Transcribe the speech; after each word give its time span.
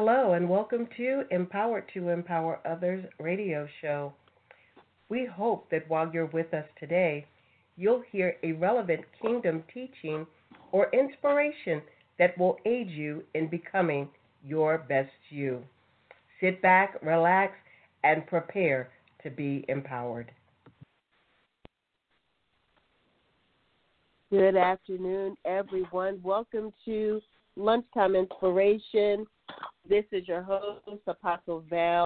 Hello, 0.00 0.34
and 0.34 0.48
welcome 0.48 0.86
to 0.96 1.24
Empowered 1.32 1.82
to 1.92 2.10
Empower 2.10 2.60
Others 2.64 3.04
radio 3.18 3.66
show. 3.82 4.12
We 5.08 5.26
hope 5.26 5.68
that 5.72 5.90
while 5.90 6.08
you're 6.14 6.26
with 6.26 6.54
us 6.54 6.66
today, 6.78 7.26
you'll 7.76 8.04
hear 8.12 8.36
a 8.44 8.52
relevant 8.52 9.00
kingdom 9.20 9.64
teaching 9.74 10.24
or 10.70 10.88
inspiration 10.92 11.82
that 12.16 12.38
will 12.38 12.58
aid 12.64 12.88
you 12.88 13.24
in 13.34 13.48
becoming 13.48 14.08
your 14.46 14.78
best 14.88 15.10
you. 15.30 15.64
Sit 16.40 16.62
back, 16.62 16.96
relax, 17.02 17.54
and 18.04 18.24
prepare 18.24 18.90
to 19.24 19.30
be 19.30 19.64
empowered. 19.66 20.30
Good 24.30 24.54
afternoon, 24.54 25.34
everyone. 25.44 26.20
Welcome 26.22 26.72
to 26.84 27.20
Lunchtime 27.58 28.14
Inspiration 28.14 29.26
this 29.88 30.04
is 30.12 30.28
your 30.28 30.42
host, 30.42 31.00
Apostle 31.06 31.64
Val. 31.70 32.04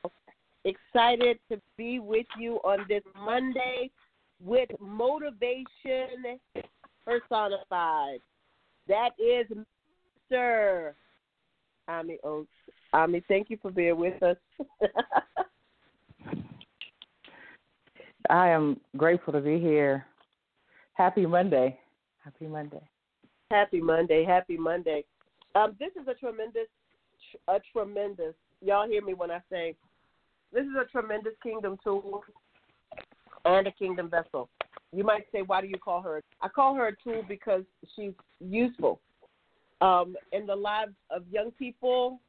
Excited 0.64 1.38
to 1.50 1.60
be 1.76 1.98
with 1.98 2.26
you 2.38 2.60
on 2.62 2.86
this 2.88 3.02
Monday 3.24 3.90
with 4.40 4.68
motivation 4.80 6.38
personified. 7.04 8.20
That 8.86 9.10
is 9.18 9.46
Mr. 10.30 10.92
Omi 11.88 12.18
Oakes. 12.22 12.48
Omi, 12.92 13.24
thank 13.26 13.50
you 13.50 13.58
for 13.60 13.72
being 13.72 13.96
with 13.96 14.22
us. 14.22 14.36
I 18.30 18.48
am 18.48 18.80
grateful 18.96 19.32
to 19.32 19.40
be 19.40 19.58
here. 19.58 20.06
Happy 20.94 21.26
Monday. 21.26 21.80
Happy 22.24 22.46
Monday. 22.46 22.82
Happy 23.50 23.80
Monday. 23.80 24.24
Happy 24.24 24.56
Monday. 24.56 25.04
Um, 25.54 25.76
this 25.78 25.90
is 26.00 26.08
a 26.08 26.14
tremendous 26.14 26.68
a 27.48 27.58
tremendous. 27.72 28.34
Y'all 28.60 28.88
hear 28.88 29.02
me 29.02 29.14
when 29.14 29.30
I 29.30 29.40
say 29.50 29.74
this 30.52 30.64
is 30.64 30.72
a 30.80 30.84
tremendous 30.84 31.32
kingdom 31.42 31.78
tool 31.82 32.22
and 33.44 33.66
a 33.66 33.72
kingdom 33.72 34.10
vessel. 34.10 34.48
You 34.92 35.04
might 35.04 35.24
say, 35.32 35.42
why 35.42 35.60
do 35.62 35.66
you 35.66 35.78
call 35.78 36.02
her? 36.02 36.22
I 36.42 36.48
call 36.48 36.74
her 36.74 36.88
a 36.88 36.96
tool 37.02 37.22
because 37.26 37.62
she's 37.96 38.12
useful 38.40 39.00
um, 39.80 40.16
in 40.32 40.46
the 40.46 40.54
lives 40.54 40.92
of 41.10 41.22
young 41.30 41.50
people. 41.52 42.20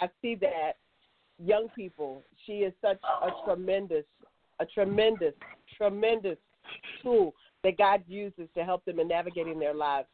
I 0.00 0.08
see 0.20 0.34
that 0.36 0.72
young 1.38 1.68
people. 1.74 2.22
She 2.44 2.52
is 2.58 2.72
such 2.82 2.98
a 3.22 3.28
tremendous, 3.44 4.04
a 4.58 4.66
tremendous, 4.66 5.34
tremendous 5.76 6.36
tool 7.02 7.32
that 7.62 7.78
God 7.78 8.02
uses 8.08 8.48
to 8.56 8.64
help 8.64 8.84
them 8.84 8.98
in 8.98 9.08
navigating 9.08 9.58
their 9.58 9.74
lives. 9.74 10.08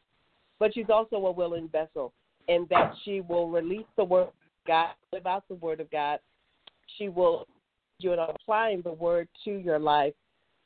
But 0.61 0.75
she's 0.75 0.91
also 0.91 1.15
a 1.15 1.31
willing 1.31 1.69
vessel 1.69 2.13
and 2.47 2.69
that 2.69 2.93
she 3.03 3.19
will 3.19 3.49
release 3.49 3.87
the 3.97 4.03
word 4.03 4.27
of 4.27 4.33
God, 4.67 4.89
live 5.11 5.25
out 5.25 5.43
the 5.49 5.55
word 5.55 5.79
of 5.79 5.89
God. 5.89 6.19
She 6.99 7.09
will 7.09 7.47
you 7.97 8.15
know 8.15 8.31
applying 8.35 8.83
the 8.83 8.93
word 8.93 9.27
to 9.43 9.57
your 9.57 9.79
life 9.79 10.13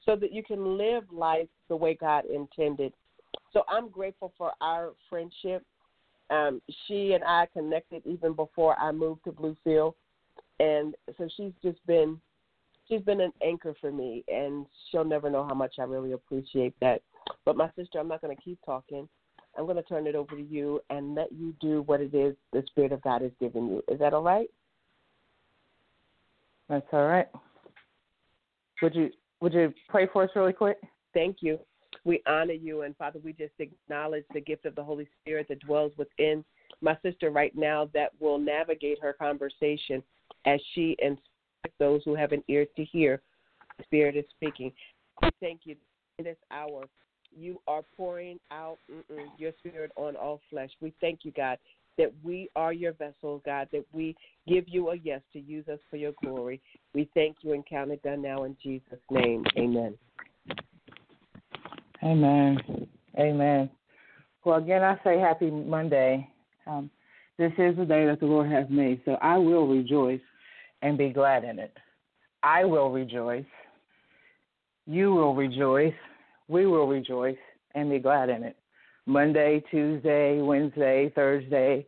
so 0.06 0.18
that 0.18 0.34
you 0.34 0.44
can 0.44 0.78
live 0.78 1.06
life 1.14 1.47
the 1.69 1.78
way 1.78 1.94
God 1.94 2.25
intended. 2.25 2.92
So 3.53 3.64
I'm 3.69 3.88
grateful 3.88 4.34
for 4.38 4.52
our 4.59 4.92
friendship. 5.09 5.64
Um, 6.30 6.62
she 6.88 7.14
and 7.14 7.24
I 7.24 7.48
connected 7.53 8.02
even 8.06 8.34
before 8.34 8.78
I 8.78 8.92
moved 8.92 9.24
to 9.24 9.31
Bluefield, 9.31 9.94
and 10.59 10.94
so 11.18 11.30
she's 11.38 11.53
just 11.64 11.80
been 11.88 12.19
she's 12.90 13.02
been 13.02 13.22
an 13.22 13.31
anchor 13.42 13.74
for 13.80 13.94
me, 13.94 14.25
and 14.28 14.66
she'll 14.92 15.06
never 15.06 15.30
know 15.30 15.48
how 15.48 15.53
much 15.53 15.75
I 15.80 15.84
really 15.84 16.12
appreciate 16.12 16.74
that. 16.81 17.02
But 17.46 17.56
my 17.56 17.69
sister, 17.78 17.98
I'm 17.98 18.09
not 18.09 18.19
going 18.19 18.36
to 18.36 18.44
keep 18.44 18.59
talking. 18.66 19.08
I'm 19.58 19.66
going 19.66 19.78
to 19.78 19.84
turn 19.84 20.08
it 20.08 20.16
over 20.16 20.36
to 20.36 20.42
you 20.42 20.82
and 20.90 21.16
let 21.16 21.32
you 21.32 21.54
do 21.62 21.82
what 21.84 22.02
it 22.02 22.14
is 22.14 22.36
the 22.52 22.64
Spirit 22.68 22.92
of 22.92 23.02
God 23.02 23.22
has 23.22 23.32
given 23.40 23.68
you. 23.68 23.82
Is 23.88 24.00
that 24.00 24.14
all 24.14 24.24
right? 24.24 24.50
That's 26.70 26.86
all 26.92 27.06
right. 27.06 27.28
Would 28.82 28.96
you 28.96 29.10
would 29.42 29.54
you 29.54 29.74
pray 29.90 30.08
for 30.12 30.24
us 30.24 30.30
really 30.36 30.54
quick? 30.54 30.78
Thank 31.14 31.38
you. 31.42 31.60
We 32.04 32.22
honor 32.28 32.54
you 32.54 32.82
and 32.82 32.96
Father, 32.98 33.20
we 33.24 33.34
just 33.34 33.54
acknowledge 33.60 34.26
the 34.34 34.42
gift 34.42 34.66
of 34.66 34.76
the 34.76 34.84
Holy 34.84 35.08
Spirit 35.22 35.48
that 35.50 35.60
dwells 35.60 35.92
within 35.98 36.44
my 36.82 36.98
sister 37.02 37.30
right 37.30 37.56
now 37.56 37.90
that 37.94 38.12
will 38.20 38.38
navigate 38.38 39.02
her 39.02 39.14
conversation 39.14 40.04
as 40.46 40.60
she 40.74 40.96
inspires 41.00 41.22
those 41.80 42.02
who 42.06 42.16
have 42.16 42.32
an 42.32 42.44
ear 42.48 42.66
to 42.76 42.84
hear. 42.84 43.22
The 43.78 43.84
Spirit 43.84 44.16
is 44.16 44.26
speaking. 44.32 44.72
We 45.22 45.30
thank 45.40 45.62
you 45.64 45.76
in 46.20 46.26
this 46.26 46.38
hour 46.52 46.86
you 47.35 47.62
are 47.68 47.84
pouring 47.96 48.40
out 48.51 48.78
your 49.38 49.51
spirit 49.59 49.91
on 49.96 50.16
all 50.16 50.41
flesh. 50.50 50.69
We 50.81 50.94
thank 51.01 51.19
you, 51.23 51.31
God, 51.31 51.57
that 51.97 52.12
we 52.23 52.50
are 52.56 52.73
your 52.73 52.94
vessels, 52.94 53.41
God, 53.46 53.68
that 53.72 53.85
we 53.91 54.16
give 54.47 54.66
you 54.68 54.90
a 54.90 54.96
yes 54.96 55.22
to 55.34 55.40
use 55.40 55.68
us 55.68 55.79
for 55.90 55.97
your 55.97 56.13
glory. 56.24 56.62
We 56.94 57.09
thank 57.13 57.38
you 57.41 57.53
and 57.53 57.66
count 57.66 57.91
it 57.91 58.01
done 58.03 58.22
now 58.22 58.44
in 58.44 58.56
Jesus' 58.62 59.00
name. 59.09 59.44
Amen. 59.57 59.97
Amen. 62.03 62.88
Amen. 63.18 63.69
Well, 64.44 64.57
again, 64.57 64.84
I 64.84 65.00
say 65.03 65.19
happy 65.19 65.50
Monday. 65.50 66.29
Um, 66.68 66.90
this 67.38 67.51
is 67.57 67.75
the 67.78 67.85
day 67.85 68.06
that 68.06 68.19
the 68.19 68.25
Lord 68.25 68.50
has 68.51 68.66
made, 68.69 69.01
so 69.06 69.18
I 69.22 69.38
will 69.38 69.68
rejoice 69.68 70.22
and 70.81 70.97
be 70.97 71.09
glad 71.09 71.44
in 71.44 71.59
it. 71.59 71.75
I 72.44 72.63
will 72.63 72.91
rejoice. 72.91 73.45
You 74.85 75.13
will 75.13 75.34
rejoice 75.34 75.94
we 76.47 76.66
will 76.66 76.88
rejoice 76.88 77.38
and 77.73 77.89
be 77.89 78.00
glad 78.00 78.29
in 78.29 78.44
it. 78.44 78.56
Monday, 79.06 79.63
Tuesday, 79.69 80.41
Wednesday, 80.41 81.11
Thursday, 81.13 81.85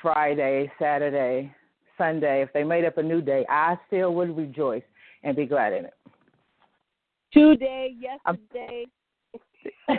Friday, 0.00 0.70
Saturday, 0.78 1.54
Sunday, 1.96 2.42
if 2.42 2.52
they 2.52 2.64
made 2.64 2.84
up 2.84 2.98
a 2.98 3.02
new 3.02 3.20
day, 3.20 3.46
I 3.48 3.76
still 3.86 4.14
would 4.14 4.36
rejoice 4.36 4.82
and 5.22 5.36
be 5.36 5.46
glad 5.46 5.72
in 5.72 5.86
it. 5.86 5.94
Today, 7.32 7.94
yesterday. 7.98 8.86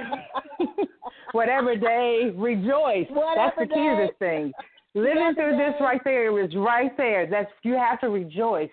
Whatever 1.31 1.75
day, 1.75 2.31
rejoice. 2.35 3.07
Whatever 3.09 3.35
That's 3.35 3.57
the 3.57 3.65
key 3.65 3.81
day. 3.81 3.95
to 3.95 4.07
this 4.07 4.15
thing. 4.19 4.51
Living 4.93 5.33
through 5.35 5.57
this 5.57 5.73
right 5.79 6.01
there 6.03 6.43
is 6.43 6.55
right 6.55 6.95
there. 6.97 7.25
That's 7.25 7.49
you 7.63 7.73
have 7.73 7.99
to 8.01 8.09
rejoice 8.09 8.69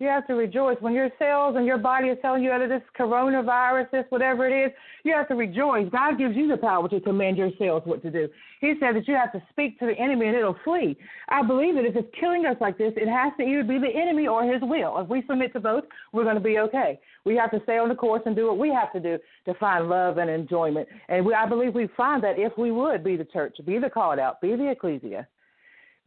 you 0.00 0.08
have 0.08 0.26
to 0.26 0.34
rejoice. 0.34 0.76
When 0.80 0.92
your 0.92 1.08
cells 1.18 1.54
and 1.56 1.64
your 1.64 1.78
body 1.78 2.08
is 2.08 2.18
telling 2.20 2.42
you 2.42 2.50
out 2.50 2.62
of 2.62 2.68
this 2.68 2.82
coronavirus, 2.98 3.90
this 3.92 4.04
whatever 4.08 4.48
it 4.48 4.66
is, 4.66 4.72
you 5.04 5.12
have 5.12 5.28
to 5.28 5.34
rejoice. 5.34 5.88
God 5.92 6.18
gives 6.18 6.34
you 6.34 6.48
the 6.48 6.56
power 6.56 6.88
to 6.88 7.00
command 7.00 7.36
your 7.36 7.50
cells 7.58 7.82
what 7.84 8.02
to 8.02 8.10
do. 8.10 8.28
He 8.60 8.74
said 8.80 8.96
that 8.96 9.06
you 9.06 9.14
have 9.14 9.30
to 9.32 9.42
speak 9.50 9.78
to 9.78 9.86
the 9.86 9.92
enemy 9.92 10.26
and 10.26 10.36
it'll 10.36 10.56
flee. 10.64 10.96
I 11.28 11.42
believe 11.42 11.76
that 11.76 11.84
if 11.84 11.94
it's 11.94 12.08
killing 12.18 12.44
us 12.44 12.56
like 12.60 12.76
this, 12.76 12.92
it 12.96 13.08
has 13.08 13.32
to 13.38 13.44
either 13.44 13.62
be 13.62 13.78
the 13.78 13.94
enemy 13.94 14.26
or 14.26 14.42
his 14.42 14.60
will. 14.62 14.98
If 14.98 15.08
we 15.08 15.22
submit 15.28 15.52
to 15.52 15.60
both, 15.60 15.84
we're 16.12 16.24
going 16.24 16.34
to 16.34 16.40
be 16.40 16.58
okay. 16.58 16.98
We 17.24 17.36
have 17.36 17.52
to 17.52 17.60
stay 17.62 17.78
on 17.78 17.88
the 17.88 17.94
course 17.94 18.22
and 18.26 18.34
do 18.34 18.46
what 18.46 18.58
we 18.58 18.70
have 18.70 18.92
to 18.94 19.00
do 19.00 19.18
to 19.46 19.54
find 19.54 19.88
love 19.88 20.18
and 20.18 20.28
enjoyment. 20.28 20.88
And 21.08 21.24
we, 21.24 21.34
I 21.34 21.46
believe 21.46 21.72
we 21.72 21.88
find 21.96 22.22
that 22.24 22.38
if 22.38 22.58
we 22.58 22.72
would 22.72 23.04
be 23.04 23.16
the 23.16 23.24
church, 23.26 23.56
be 23.64 23.78
the 23.78 23.90
called 23.90 24.18
out, 24.18 24.40
be 24.40 24.56
the 24.56 24.70
ecclesia, 24.70 25.28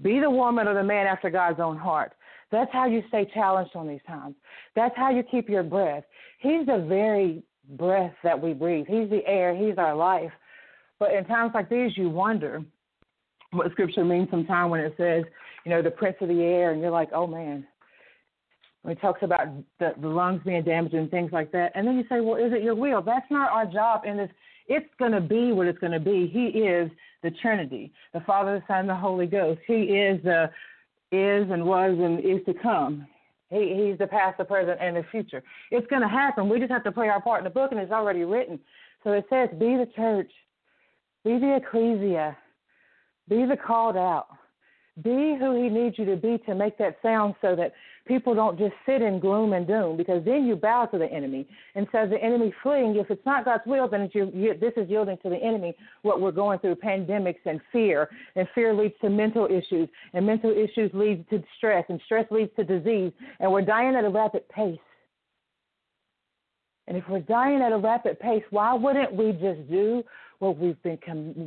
be 0.01 0.19
the 0.19 0.29
woman 0.29 0.67
or 0.67 0.73
the 0.73 0.83
man 0.83 1.07
after 1.07 1.29
God's 1.29 1.59
own 1.61 1.77
heart 1.77 2.13
that's 2.51 2.71
how 2.71 2.85
you 2.85 3.03
stay 3.09 3.29
challenged 3.33 3.75
on 3.75 3.87
these 3.87 4.01
times. 4.07 4.35
That's 4.75 4.95
how 4.95 5.11
you 5.11 5.23
keep 5.23 5.49
your 5.49 5.63
breath. 5.63 6.03
He's 6.39 6.65
the 6.65 6.85
very 6.87 7.43
breath 7.71 8.13
that 8.23 8.41
we 8.41 8.53
breathe. 8.53 8.85
He's 8.87 9.09
the 9.09 9.25
air. 9.25 9.55
He's 9.55 9.77
our 9.77 9.95
life. 9.95 10.31
But 10.99 11.13
in 11.13 11.25
times 11.25 11.51
like 11.53 11.69
these, 11.69 11.97
you 11.97 12.09
wonder 12.09 12.63
what 13.51 13.71
Scripture 13.71 14.05
means 14.05 14.29
sometimes 14.31 14.71
when 14.71 14.79
it 14.81 14.93
says, 14.97 15.23
you 15.65 15.71
know, 15.71 15.81
the 15.81 15.91
prince 15.91 16.17
of 16.21 16.29
the 16.29 16.41
air, 16.41 16.71
and 16.71 16.81
you're 16.81 16.91
like, 16.91 17.09
oh 17.13 17.27
man. 17.27 17.65
When 18.83 18.95
it 18.95 19.01
talks 19.01 19.21
about 19.21 19.47
the, 19.79 19.93
the 19.99 20.07
lungs 20.07 20.41
being 20.45 20.63
damaged 20.63 20.95
and 20.95 21.11
things 21.11 21.31
like 21.33 21.51
that. 21.51 21.73
And 21.75 21.85
then 21.85 21.97
you 21.97 22.05
say, 22.07 22.21
well, 22.21 22.37
is 22.37 22.53
it 22.53 22.63
your 22.63 22.75
will? 22.75 23.01
That's 23.01 23.29
not 23.29 23.51
our 23.51 23.65
job 23.65 24.03
in 24.05 24.15
this. 24.15 24.29
It's 24.67 24.87
going 24.97 25.11
to 25.11 25.19
be 25.19 25.51
what 25.51 25.67
it's 25.67 25.79
going 25.79 25.91
to 25.91 25.99
be. 25.99 26.27
He 26.27 26.59
is 26.59 26.89
the 27.21 27.31
Trinity, 27.41 27.91
the 28.13 28.21
Father, 28.21 28.59
the 28.59 28.73
Son, 28.73 28.87
the 28.87 28.95
Holy 28.95 29.25
Ghost. 29.25 29.59
He 29.67 29.73
is 29.73 30.23
the 30.23 30.49
is 31.11 31.49
and 31.49 31.63
was 31.63 31.97
and 31.99 32.19
is 32.19 32.43
to 32.45 32.53
come. 32.53 33.07
He, 33.49 33.87
he's 33.87 33.97
the 33.97 34.07
past, 34.07 34.37
the 34.37 34.45
present, 34.45 34.79
and 34.81 34.97
the 34.97 35.05
future. 35.09 35.41
It's 35.71 35.87
going 35.87 36.01
to 36.01 36.07
happen. 36.07 36.49
We 36.49 36.59
just 36.59 36.71
have 36.71 36.83
to 36.83 36.91
play 36.91 37.07
our 37.07 37.21
part 37.21 37.39
in 37.39 37.43
the 37.45 37.49
book, 37.49 37.71
and 37.71 37.79
it's 37.79 37.91
already 37.91 38.23
written. 38.23 38.59
So 39.03 39.13
it 39.13 39.25
says, 39.29 39.49
be 39.57 39.77
the 39.77 39.87
church. 39.95 40.31
Be 41.23 41.39
the 41.39 41.55
ecclesia. 41.57 42.37
Be 43.29 43.45
the 43.45 43.57
called 43.57 43.97
out. 43.97 44.27
Be 45.01 45.37
who 45.39 45.61
He 45.61 45.69
needs 45.69 45.97
you 45.97 46.05
to 46.05 46.15
be 46.15 46.39
to 46.45 46.55
make 46.55 46.77
that 46.77 46.97
sound 47.01 47.35
so 47.41 47.55
that 47.55 47.73
people 48.07 48.33
don't 48.33 48.57
just 48.57 48.73
sit 48.85 49.01
in 49.01 49.19
gloom 49.19 49.53
and 49.53 49.67
doom 49.67 49.97
because 49.97 50.23
then 50.25 50.45
you 50.45 50.55
bow 50.55 50.85
to 50.85 50.97
the 50.97 51.11
enemy. 51.11 51.47
And 51.75 51.87
says 51.91 52.09
the 52.09 52.23
enemy 52.23 52.53
fleeing, 52.63 52.95
if 52.95 53.11
it's 53.11 53.25
not 53.25 53.45
God's 53.45 53.63
will, 53.65 53.87
then 53.87 54.09
you, 54.13 54.31
you, 54.33 54.53
this 54.59 54.73
is 54.77 54.89
yielding 54.89 55.17
to 55.23 55.29
the 55.29 55.37
enemy 55.37 55.75
what 56.01 56.21
we're 56.21 56.31
going 56.31 56.59
through 56.59 56.75
pandemics 56.75 57.45
and 57.45 57.59
fear. 57.71 58.09
And 58.35 58.47
fear 58.55 58.73
leads 58.73 58.95
to 59.01 59.09
mental 59.09 59.45
issues. 59.45 59.89
And 60.13 60.25
mental 60.25 60.51
issues 60.51 60.91
lead 60.93 61.29
to 61.29 61.43
stress. 61.57 61.85
And 61.89 62.01
stress 62.05 62.25
leads 62.31 62.51
to 62.55 62.63
disease. 62.63 63.11
And 63.39 63.51
we're 63.51 63.61
dying 63.61 63.95
at 63.95 64.05
a 64.05 64.09
rapid 64.09 64.47
pace. 64.49 64.79
And 66.87 66.95
if 66.95 67.03
we're 67.09 67.19
dying 67.19 67.61
at 67.61 67.73
a 67.73 67.77
rapid 67.77 68.19
pace, 68.19 68.43
why 68.49 68.73
wouldn't 68.73 69.13
we 69.13 69.33
just 69.33 69.69
do 69.69 70.03
what 70.39 70.57
we've 70.57 70.81
been 70.83 70.97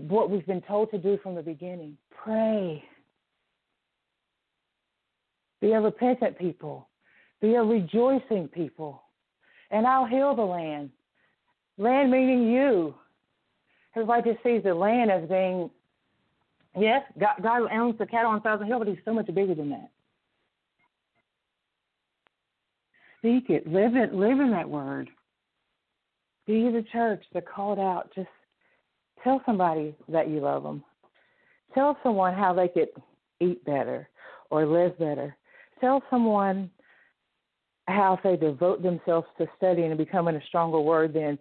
what 0.09 0.31
we've 0.31 0.47
been 0.47 0.61
told 0.61 0.91
to 0.91 0.99
do 0.99 1.19
from 1.23 1.35
the 1.35 1.43
beginning? 1.43 1.97
Pray. 2.11 2.85
Be 5.61 5.73
a 5.73 5.81
repentant 5.81 6.39
people. 6.39 6.89
Be 7.41 7.55
a 7.55 7.63
rejoicing 7.63 8.49
people. 8.49 9.03
And 9.71 9.87
I'll 9.87 10.07
heal 10.07 10.35
the 10.35 10.43
land. 10.43 10.91
Land 11.79 12.11
meaning 12.11 12.51
you. 12.51 12.95
Everybody 13.95 14.33
just 14.33 14.43
sees 14.43 14.63
the 14.63 14.75
land 14.75 15.11
as 15.11 15.29
being, 15.29 15.71
yes, 16.79 17.03
God, 17.19 17.43
God 17.43 17.71
owns 17.73 17.99
the 17.99 18.07
cattle 18.07 18.31
on 18.31 18.41
Thousand 18.41 18.67
Hill, 18.67 18.79
but 18.79 18.89
He's 18.89 18.99
so 19.05 19.13
much 19.13 19.27
bigger 19.27 19.55
than 19.55 19.71
that. 19.71 19.91
Speak 23.19 23.51
it. 23.51 23.67
Live 23.67 23.97
it. 23.97 24.15
Live 24.15 24.41
in 24.41 24.51
that 24.53 24.69
word. 24.69 25.11
Be 26.47 26.71
the 26.71 26.85
church, 26.93 27.23
the 27.33 27.43
called 27.43 27.79
out. 27.79 28.11
Just 28.15 28.29
tell 29.23 29.43
somebody 29.45 29.95
that 30.09 30.29
you 30.29 30.41
love 30.41 30.63
them. 30.63 30.83
Tell 31.75 31.97
someone 32.03 32.35
how 32.35 32.53
they 32.55 32.69
could 32.69 32.89
eat 33.41 33.65
better 33.65 34.09
or 34.51 34.67
live 34.67 34.99
better 34.99 35.37
tell 35.81 36.03
someone 36.11 36.71
how 37.89 38.19
they 38.23 38.37
devote 38.37 38.83
themselves 38.83 39.27
to 39.39 39.47
studying 39.57 39.91
and 39.91 39.99
becoming 39.99 40.37
a 40.37 40.45
stronger 40.47 40.81
word, 40.81 41.13
then 41.13 41.39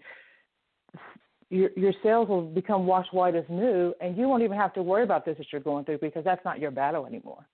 your 1.49 1.69
your 1.75 1.93
cells 2.03 2.29
will 2.29 2.41
become 2.41 2.85
washed 2.85 3.13
white 3.13 3.35
as 3.35 3.45
new, 3.49 3.93
and 4.01 4.17
you 4.17 4.27
won't 4.27 4.43
even 4.43 4.57
have 4.57 4.73
to 4.73 4.83
worry 4.83 5.03
about 5.03 5.25
this 5.25 5.37
that 5.37 5.47
you're 5.51 5.61
going 5.61 5.85
through 5.85 5.97
because 5.99 6.23
that's 6.23 6.43
not 6.45 6.59
your 6.59 6.71
battle 6.71 7.05
anymore. 7.05 7.45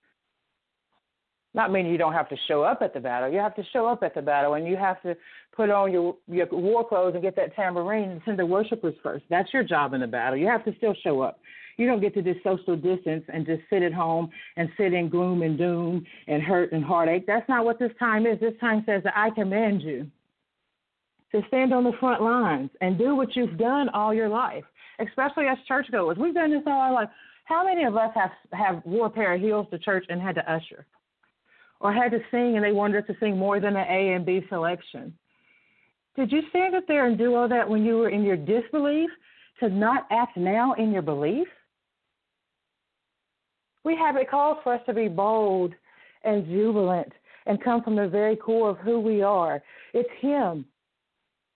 Not 1.54 1.72
meaning 1.72 1.90
you 1.90 1.96
don't 1.96 2.12
have 2.12 2.28
to 2.28 2.36
show 2.48 2.62
up 2.62 2.82
at 2.82 2.92
the 2.92 3.00
battle. 3.00 3.30
You 3.30 3.38
have 3.38 3.54
to 3.56 3.64
show 3.72 3.86
up 3.86 4.02
at 4.02 4.14
the 4.14 4.20
battle, 4.20 4.54
and 4.54 4.66
you 4.66 4.76
have 4.76 5.00
to 5.02 5.16
put 5.54 5.70
on 5.70 5.90
your 5.90 6.16
your 6.28 6.46
war 6.52 6.86
clothes 6.86 7.14
and 7.14 7.22
get 7.22 7.36
that 7.36 7.56
tambourine 7.56 8.10
and 8.10 8.20
send 8.26 8.38
the 8.38 8.44
worshipers 8.44 8.94
first. 9.02 9.24
That's 9.30 9.52
your 9.54 9.64
job 9.64 9.94
in 9.94 10.02
the 10.02 10.06
battle. 10.06 10.38
You 10.38 10.46
have 10.48 10.64
to 10.66 10.74
still 10.76 10.94
show 11.02 11.22
up. 11.22 11.40
You 11.76 11.86
don't 11.86 12.00
get 12.00 12.14
to 12.14 12.22
just 12.22 12.42
social 12.42 12.76
distance 12.76 13.24
and 13.32 13.44
just 13.44 13.62
sit 13.68 13.82
at 13.82 13.92
home 13.92 14.30
and 14.56 14.68
sit 14.78 14.94
in 14.94 15.08
gloom 15.08 15.42
and 15.42 15.58
doom 15.58 16.06
and 16.26 16.42
hurt 16.42 16.72
and 16.72 16.82
heartache. 16.84 17.26
That's 17.26 17.48
not 17.48 17.64
what 17.64 17.78
this 17.78 17.92
time 17.98 18.26
is. 18.26 18.40
This 18.40 18.54
time 18.60 18.82
says 18.86 19.02
that 19.04 19.12
I 19.16 19.30
command 19.30 19.82
you 19.82 20.06
to 21.32 21.42
stand 21.48 21.74
on 21.74 21.84
the 21.84 21.92
front 22.00 22.22
lines 22.22 22.70
and 22.80 22.96
do 22.96 23.14
what 23.14 23.36
you've 23.36 23.58
done 23.58 23.88
all 23.90 24.14
your 24.14 24.28
life, 24.28 24.64
especially 25.00 25.46
as 25.46 25.58
churchgoers. 25.68 26.16
We've 26.18 26.34
done 26.34 26.50
this 26.50 26.62
all 26.66 26.80
our 26.80 26.92
life. 26.92 27.08
How 27.44 27.64
many 27.64 27.84
of 27.84 27.96
us 27.96 28.10
have 28.14 28.30
have 28.52 28.82
wore 28.84 29.06
a 29.06 29.10
pair 29.10 29.34
of 29.34 29.40
heels 29.40 29.66
to 29.70 29.78
church 29.78 30.06
and 30.08 30.20
had 30.20 30.34
to 30.36 30.50
usher, 30.50 30.86
or 31.80 31.92
had 31.92 32.10
to 32.12 32.20
sing 32.30 32.56
and 32.56 32.64
they 32.64 32.72
wanted 32.72 33.02
us 33.02 33.06
to 33.08 33.16
sing 33.20 33.36
more 33.36 33.60
than 33.60 33.76
an 33.76 33.86
A 33.88 34.14
and 34.14 34.24
B 34.24 34.40
selection? 34.48 35.16
Did 36.16 36.32
you 36.32 36.40
stand 36.48 36.74
up 36.74 36.84
there 36.88 37.06
and 37.06 37.18
do 37.18 37.34
all 37.34 37.48
that 37.48 37.68
when 37.68 37.84
you 37.84 37.98
were 37.98 38.08
in 38.08 38.22
your 38.22 38.36
disbelief 38.36 39.10
to 39.60 39.68
not 39.68 40.06
act 40.10 40.36
now 40.38 40.72
in 40.72 40.90
your 40.90 41.02
belief? 41.02 41.46
We 43.86 43.96
have 43.98 44.16
it 44.16 44.28
calls 44.28 44.58
for 44.64 44.74
us 44.74 44.80
to 44.86 44.92
be 44.92 45.06
bold 45.06 45.72
and 46.24 46.44
jubilant 46.46 47.12
and 47.46 47.62
come 47.62 47.84
from 47.84 47.94
the 47.94 48.08
very 48.08 48.34
core 48.34 48.70
of 48.70 48.78
who 48.78 48.98
we 48.98 49.22
are. 49.22 49.62
It's 49.94 50.10
Him. 50.20 50.64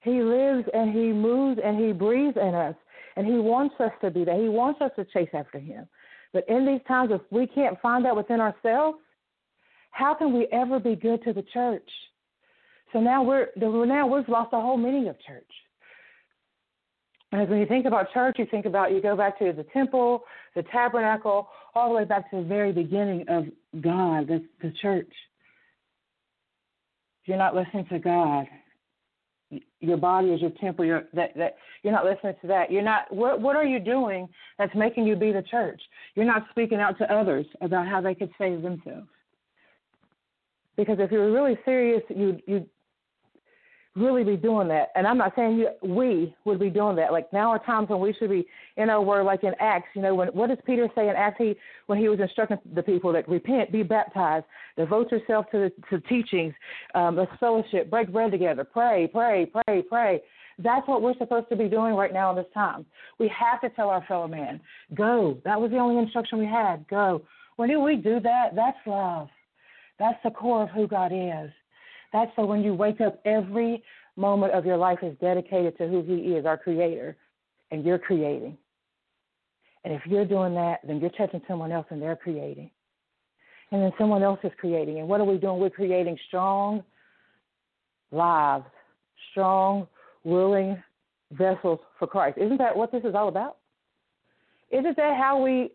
He 0.02 0.22
lives 0.22 0.64
and 0.72 0.94
He 0.94 1.12
moves 1.12 1.60
and 1.62 1.76
He 1.76 1.90
breathes 1.90 2.36
in 2.40 2.54
us. 2.54 2.76
And 3.16 3.26
He 3.26 3.32
wants 3.32 3.74
us 3.80 3.90
to 4.02 4.12
be 4.12 4.24
that. 4.24 4.36
He 4.36 4.48
wants 4.48 4.80
us 4.80 4.92
to 4.94 5.04
chase 5.06 5.30
after 5.34 5.58
Him. 5.58 5.88
But 6.32 6.48
in 6.48 6.64
these 6.64 6.80
times, 6.86 7.10
if 7.12 7.20
we 7.32 7.48
can't 7.48 7.80
find 7.80 8.04
that 8.04 8.14
within 8.14 8.40
ourselves, 8.40 8.98
how 9.90 10.14
can 10.14 10.32
we 10.32 10.46
ever 10.52 10.78
be 10.78 10.94
good 10.94 11.24
to 11.24 11.32
the 11.32 11.42
church? 11.52 11.90
So 12.92 13.00
now 13.00 13.24
we're 13.24 13.48
now 13.56 14.06
we've 14.06 14.28
lost 14.28 14.52
the 14.52 14.60
whole 14.60 14.76
meaning 14.76 15.08
of 15.08 15.16
church. 15.26 15.50
And 17.32 17.48
when 17.48 17.58
you 17.58 17.66
think 17.66 17.86
about 17.86 18.12
church, 18.12 18.36
you 18.38 18.46
think 18.48 18.66
about 18.66 18.92
you 18.92 19.02
go 19.02 19.16
back 19.16 19.36
to 19.40 19.52
the 19.52 19.64
temple, 19.72 20.22
the 20.54 20.62
tabernacle, 20.64 21.48
all 21.74 21.88
the 21.88 21.94
way 21.94 22.04
back 22.04 22.30
to 22.30 22.36
the 22.38 22.42
very 22.42 22.72
beginning 22.72 23.24
of 23.28 23.44
God, 23.80 24.28
the, 24.28 24.44
the 24.62 24.72
church. 24.82 25.12
If 27.22 27.28
you're 27.28 27.38
not 27.38 27.54
listening 27.54 27.86
to 27.90 27.98
God, 27.98 28.46
your 29.80 29.96
body 29.96 30.28
is 30.28 30.40
your 30.40 30.52
temple. 30.60 30.84
You're 30.84 31.04
that, 31.12 31.36
that 31.36 31.56
you're 31.82 31.92
not 31.92 32.04
listening 32.04 32.34
to 32.40 32.46
that. 32.48 32.70
You're 32.70 32.82
not. 32.82 33.12
What 33.12 33.40
what 33.40 33.56
are 33.56 33.64
you 33.64 33.80
doing 33.80 34.28
that's 34.58 34.74
making 34.74 35.06
you 35.06 35.16
be 35.16 35.32
the 35.32 35.42
church? 35.42 35.80
You're 36.14 36.26
not 36.26 36.46
speaking 36.50 36.78
out 36.78 36.98
to 36.98 37.12
others 37.12 37.46
about 37.60 37.86
how 37.86 38.00
they 38.00 38.14
could 38.14 38.30
save 38.38 38.62
themselves. 38.62 39.08
Because 40.76 40.98
if 41.00 41.10
you're 41.10 41.32
really 41.32 41.58
serious, 41.64 42.02
you 42.08 42.38
you 42.46 42.66
really 43.96 44.22
be 44.22 44.36
doing 44.36 44.68
that. 44.68 44.88
And 44.94 45.06
I'm 45.06 45.18
not 45.18 45.32
saying 45.34 45.58
you, 45.58 45.68
we 45.82 46.34
would 46.44 46.60
be 46.60 46.70
doing 46.70 46.96
that. 46.96 47.12
Like 47.12 47.32
now 47.32 47.50
are 47.50 47.64
times 47.64 47.88
when 47.88 48.00
we 48.00 48.14
should 48.14 48.30
be 48.30 48.46
in 48.76 48.88
our 48.88 49.02
word, 49.02 49.24
like 49.24 49.42
in 49.42 49.52
Acts. 49.58 49.88
You 49.94 50.02
know, 50.02 50.14
when 50.14 50.28
what 50.28 50.48
does 50.48 50.58
Peter 50.64 50.88
say 50.94 51.08
in 51.08 51.16
Acts? 51.16 51.36
He 51.38 51.56
when 51.86 51.98
he 51.98 52.08
was 52.08 52.20
instructing 52.20 52.58
the 52.74 52.82
people 52.82 53.12
that 53.12 53.28
repent, 53.28 53.72
be 53.72 53.82
baptized, 53.82 54.46
devote 54.76 55.10
yourself 55.10 55.46
to 55.50 55.58
the 55.58 55.72
to 55.90 56.00
teachings, 56.08 56.54
um, 56.94 57.18
fellowship, 57.38 57.90
break 57.90 58.12
bread 58.12 58.30
together, 58.30 58.64
pray, 58.64 59.08
pray, 59.12 59.46
pray, 59.46 59.82
pray. 59.82 60.20
That's 60.62 60.86
what 60.86 61.02
we're 61.02 61.16
supposed 61.16 61.48
to 61.48 61.56
be 61.56 61.68
doing 61.68 61.94
right 61.94 62.12
now 62.12 62.30
in 62.30 62.36
this 62.36 62.52
time. 62.52 62.84
We 63.18 63.28
have 63.28 63.60
to 63.62 63.70
tell 63.70 63.88
our 63.88 64.04
fellow 64.06 64.28
man, 64.28 64.60
go. 64.94 65.38
That 65.44 65.60
was 65.60 65.70
the 65.70 65.78
only 65.78 66.00
instruction 66.02 66.38
we 66.38 66.46
had. 66.46 66.86
Go. 66.88 67.22
When 67.56 67.68
do 67.68 67.80
we 67.80 67.96
do 67.96 68.20
that, 68.20 68.54
that's 68.54 68.78
love. 68.86 69.28
That's 69.98 70.18
the 70.22 70.30
core 70.30 70.62
of 70.62 70.70
who 70.70 70.86
God 70.86 71.12
is. 71.12 71.50
That's 72.12 72.30
so 72.36 72.44
when 72.44 72.62
you 72.62 72.74
wake 72.74 73.00
up, 73.00 73.20
every 73.24 73.82
moment 74.16 74.52
of 74.52 74.66
your 74.66 74.76
life 74.76 74.98
is 75.02 75.16
dedicated 75.20 75.76
to 75.78 75.86
who 75.86 76.02
He 76.02 76.32
is, 76.34 76.44
our 76.44 76.58
Creator, 76.58 77.16
and 77.70 77.84
you're 77.84 77.98
creating. 77.98 78.56
And 79.84 79.94
if 79.94 80.02
you're 80.06 80.26
doing 80.26 80.54
that, 80.54 80.80
then 80.86 81.00
you're 81.00 81.10
touching 81.10 81.40
someone 81.48 81.72
else 81.72 81.86
and 81.90 82.02
they're 82.02 82.16
creating. 82.16 82.70
And 83.72 83.82
then 83.82 83.92
someone 83.98 84.22
else 84.22 84.40
is 84.42 84.52
creating. 84.58 84.98
And 84.98 85.08
what 85.08 85.20
are 85.20 85.24
we 85.24 85.38
doing? 85.38 85.58
We're 85.58 85.70
creating 85.70 86.18
strong 86.28 86.82
lives, 88.10 88.66
strong, 89.30 89.86
willing 90.24 90.82
vessels 91.32 91.78
for 91.98 92.06
Christ. 92.06 92.38
Isn't 92.38 92.58
that 92.58 92.76
what 92.76 92.90
this 92.92 93.04
is 93.04 93.14
all 93.14 93.28
about? 93.28 93.58
Isn't 94.70 94.96
that 94.96 95.16
how 95.16 95.42
we 95.42 95.70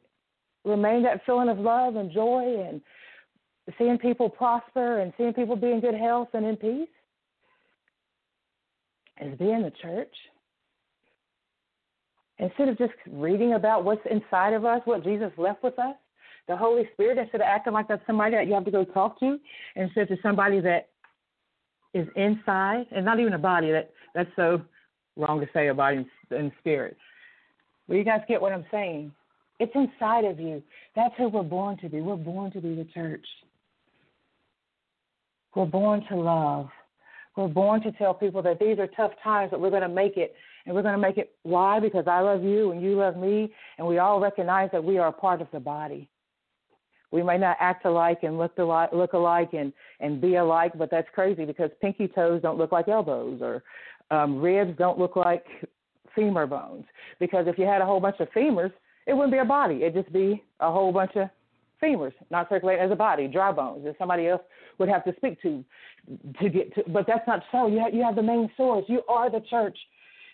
remain 0.66 1.04
that 1.04 1.22
feeling 1.26 1.50
of 1.50 1.60
love 1.60 1.96
and 1.96 2.12
joy 2.12 2.66
and 2.68 2.82
seeing 3.78 3.98
people 3.98 4.30
prosper 4.30 5.00
and 5.00 5.14
seeing 5.18 5.34
people 5.34 5.56
be 5.56 5.72
in 5.72 5.82
good 5.82 5.96
health 5.96 6.30
and 6.34 6.46
in 6.46 6.56
peace 6.56 6.88
is 9.22 9.38
being 9.38 9.64
the 9.64 9.72
church. 9.82 10.14
Instead 12.38 12.68
of 12.68 12.78
just 12.78 12.94
reading 13.08 13.54
about 13.54 13.86
what's 13.86 14.06
inside 14.12 14.54
of 14.54 14.66
us, 14.66 14.82
what 14.86 15.04
Jesus 15.04 15.32
left 15.38 15.64
with 15.64 15.80
us, 15.80 15.96
the 16.48 16.56
Holy 16.56 16.88
Spirit, 16.94 17.18
instead 17.18 17.42
of 17.42 17.48
acting 17.48 17.74
like 17.74 17.88
that's 17.88 18.06
somebody 18.06 18.36
that 18.36 18.46
you 18.46 18.54
have 18.54 18.66
to 18.66 18.72
go 18.72 18.84
talk 18.84 19.20
to, 19.20 19.40
instead 19.76 20.12
of 20.12 20.20
somebody 20.22 20.60
that 20.60 20.90
is 21.94 22.08
inside, 22.16 22.86
and 22.92 23.06
not 23.06 23.20
even 23.20 23.34
a 23.34 23.40
body, 23.40 23.72
that 23.72 23.92
that's 24.14 24.30
so 24.36 24.62
wrong 25.16 25.40
to 25.40 25.48
say 25.54 25.70
a 25.70 25.74
body 25.74 26.06
and 26.30 26.52
spirit. 26.60 26.98
But 27.88 27.96
you 27.96 28.04
guys 28.04 28.22
get 28.28 28.42
what 28.42 28.52
I'm 28.52 28.66
saying. 28.70 29.12
It's 29.60 29.72
inside 29.74 30.26
of 30.26 30.40
you. 30.40 30.62
That's 30.96 31.14
who 31.18 31.30
we're 31.30 31.44
born 31.44 31.78
to 31.78 31.90
be. 31.90 32.02
We're 32.02 32.18
born 32.18 32.52
to 32.52 32.60
be 32.60 32.76
the 32.76 32.86
church. 32.94 33.26
We're 35.56 35.66
born 35.66 36.06
to 36.10 36.16
love. 36.16 36.70
We're 37.36 37.48
born 37.48 37.82
to 37.84 37.92
tell 37.94 38.14
people 38.14 38.42
that 38.44 38.60
these 38.60 38.80
are 38.80 38.88
tough 38.88 39.12
times, 39.24 39.52
but 39.52 39.60
we're 39.60 39.70
going 39.70 39.82
to 39.82 39.90
make 39.90 40.18
it. 40.18 40.36
And 40.66 40.74
we're 40.74 40.82
going 40.82 40.96
to 40.96 41.02
make 41.02 41.18
it. 41.18 41.36
Why? 41.44 41.80
Because 41.80 42.06
I 42.08 42.20
love 42.20 42.44
you 42.44 42.72
and 42.72 42.82
you 42.82 42.96
love 42.96 43.18
me, 43.18 43.52
and 43.78 43.86
we 43.88 44.00
all 44.00 44.20
recognize 44.20 44.70
that 44.72 44.84
we 44.84 44.98
are 44.98 45.08
a 45.08 45.14
part 45.14 45.42
of 45.42 45.48
the 45.52 45.60
body. 45.60 46.10
We 47.12 47.24
may 47.24 47.38
not 47.38 47.58
act 47.60 47.86
alike 47.86 48.20
and 48.24 48.38
look 48.38 48.58
alike, 48.58 48.90
look 48.92 49.14
alike 49.14 49.50
and, 49.54 49.72
and 50.00 50.20
be 50.20 50.36
alike, 50.36 50.74
but 50.78 50.90
that's 50.92 51.08
crazy 51.14 51.46
because 51.46 51.70
pinky 51.82 52.08
toes 52.08 52.42
don't 52.42 52.58
look 52.58 52.72
like 52.72 52.88
elbows, 52.88 53.42
or 53.42 53.64
um, 54.12 54.42
ribs 54.42 54.78
don't 54.78 55.00
look 55.00 55.16
like 55.16 55.46
femur 56.16 56.48
bones. 56.48 56.86
Because 57.20 57.46
if 57.48 57.58
you 57.58 57.66
had 57.66 57.82
a 57.82 57.86
whole 57.86 58.00
bunch 58.00 58.20
of 58.20 58.28
femurs, 58.32 58.74
it 59.08 59.14
wouldn't 59.14 59.32
be 59.32 59.38
a 59.38 59.46
body. 59.46 59.84
It'd 59.84 59.94
just 59.94 60.12
be 60.12 60.44
a 60.60 60.72
whole 60.72 60.92
bunch 60.92 61.16
of 61.16 61.30
femurs, 61.82 62.14
not 62.30 62.50
circulating 62.50 62.84
as 62.84 62.92
a 62.92 62.96
body, 62.96 63.28
dry 63.28 63.52
bones 63.52 63.84
that 63.84 63.96
somebody 63.98 64.28
else 64.28 64.42
would 64.78 64.90
have 64.90 65.04
to 65.06 65.14
speak 65.18 65.42
to 65.42 65.64
to 66.42 66.50
get 66.50 66.74
to. 66.76 66.84
But 66.88 67.06
that's 67.08 67.28
not 67.28 67.44
so. 67.52 67.68
You 67.68 67.80
have, 67.80 67.94
you 67.94 68.04
have 68.04 68.16
the 68.16 68.24
main 68.24 68.50
source. 68.58 68.86
You 68.88 69.02
are 69.08 69.30
the 69.30 69.42
church. 69.50 69.78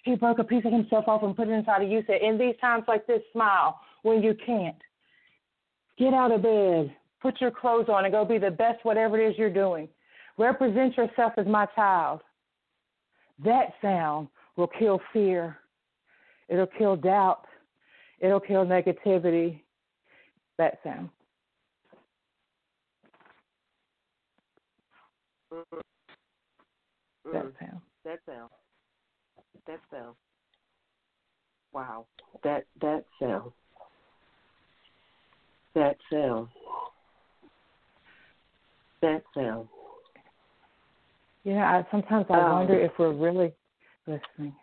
He 0.03 0.15
broke 0.15 0.39
a 0.39 0.43
piece 0.43 0.65
of 0.65 0.71
himself 0.71 1.07
off 1.07 1.23
and 1.23 1.35
put 1.35 1.47
it 1.47 1.51
inside 1.51 1.83
of 1.83 1.89
you. 1.89 2.03
Said, 2.07 2.21
in 2.21 2.37
these 2.37 2.55
times 2.59 2.85
like 2.87 3.05
this, 3.07 3.21
smile 3.31 3.79
when 4.03 4.23
you 4.23 4.35
can't. 4.45 4.75
Get 5.97 6.13
out 6.13 6.31
of 6.31 6.41
bed. 6.41 6.95
Put 7.21 7.39
your 7.39 7.51
clothes 7.51 7.87
on 7.87 8.05
and 8.05 8.11
go 8.11 8.25
be 8.25 8.39
the 8.39 8.49
best 8.49 8.83
whatever 8.83 9.19
it 9.19 9.29
is 9.29 9.37
you're 9.37 9.53
doing. 9.53 9.87
Represent 10.37 10.97
yourself 10.97 11.33
as 11.37 11.45
my 11.45 11.67
child. 11.75 12.21
That 13.43 13.73
sound 13.81 14.27
will 14.55 14.67
kill 14.67 14.99
fear. 15.13 15.57
It'll 16.49 16.65
kill 16.65 16.95
doubt. 16.95 17.45
It'll 18.19 18.39
kill 18.39 18.65
negativity. 18.65 19.61
That 20.57 20.79
sound. 20.83 21.09
Mm-hmm. 25.53 27.31
That 27.33 27.51
sound. 27.59 27.81
That 28.05 28.19
sound. 28.25 28.49
That 29.67 29.79
sound. 29.91 30.15
Wow. 31.73 32.05
That 32.43 32.65
that 32.81 33.05
sound. 33.19 33.51
That 35.75 35.97
sound. 36.11 36.47
That 39.01 39.23
sound. 39.33 39.67
You 41.43 41.53
know, 41.53 41.61
I, 41.61 41.85
sometimes 41.89 42.25
I 42.29 42.39
Um, 42.39 42.51
wonder 42.51 42.79
if 42.79 42.91
we're 42.99 43.13
really 43.13 43.53
listening. 44.05 44.55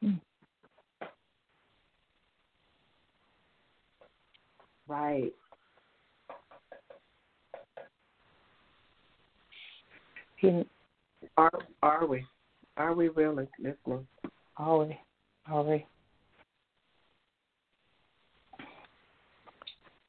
Hmm. 0.00 0.14
Right. 4.86 5.32
Are 11.36 11.52
are 11.82 12.06
we? 12.06 12.24
Are 12.76 12.94
we 12.94 13.08
really 13.08 13.46
listening? 13.58 14.06
are 14.56 14.78
we? 14.78 14.98
Are 15.46 15.62
we? 15.62 15.86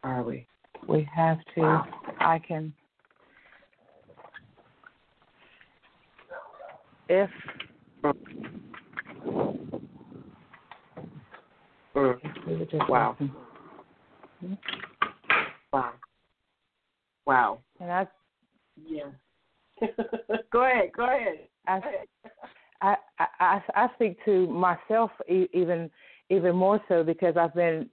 Are 0.03 0.23
we? 0.23 0.47
We 0.88 1.07
have 1.13 1.38
to. 1.55 1.61
Wow. 1.61 1.85
I 2.19 2.39
can. 2.39 2.73
If 7.09 7.29
Mm. 11.93 12.19
if 12.23 12.47
we 12.47 12.65
just 12.65 12.89
Wow. 12.89 13.17
listen. 13.19 14.57
Wow. 15.73 15.93
Wow. 17.25 17.59
And 17.79 17.91
I, 17.91 18.07
Yeah. 18.77 19.11
go 20.51 20.65
ahead. 20.65 20.91
Go 20.95 21.05
ahead. 21.05 21.47
I, 21.67 21.81
I, 22.81 22.95
I, 23.39 23.61
I 23.75 23.88
speak 23.95 24.23
to 24.25 24.47
myself 24.47 25.11
even 25.29 25.89
even 26.29 26.55
more 26.55 26.81
so 26.88 27.03
because 27.03 27.35
I've 27.38 27.53
been 27.53 27.89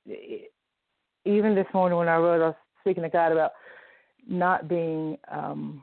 even 1.24 1.54
this 1.54 1.66
morning 1.74 1.98
when 1.98 2.08
I 2.08 2.16
wrote, 2.16 2.42
I 2.42 2.48
was 2.48 2.54
speaking 2.80 3.02
to 3.02 3.08
God 3.08 3.32
about 3.32 3.50
not 4.26 4.68
being 4.68 5.18
um, 5.30 5.82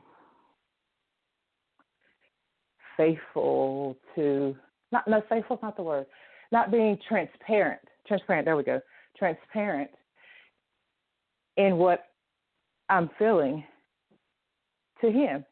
faithful 2.96 3.96
to 4.14 4.56
not 4.92 5.06
no 5.08 5.22
faithful 5.28 5.56
is 5.56 5.62
not 5.62 5.76
the 5.76 5.82
word 5.82 6.06
not 6.52 6.70
being 6.70 6.98
transparent 7.08 7.80
transparent 8.06 8.44
there 8.44 8.56
we 8.56 8.62
go 8.62 8.80
transparent 9.18 9.90
in 11.56 11.76
what 11.76 12.04
I'm 12.88 13.10
feeling 13.18 13.64
to 15.00 15.10
Him 15.10 15.44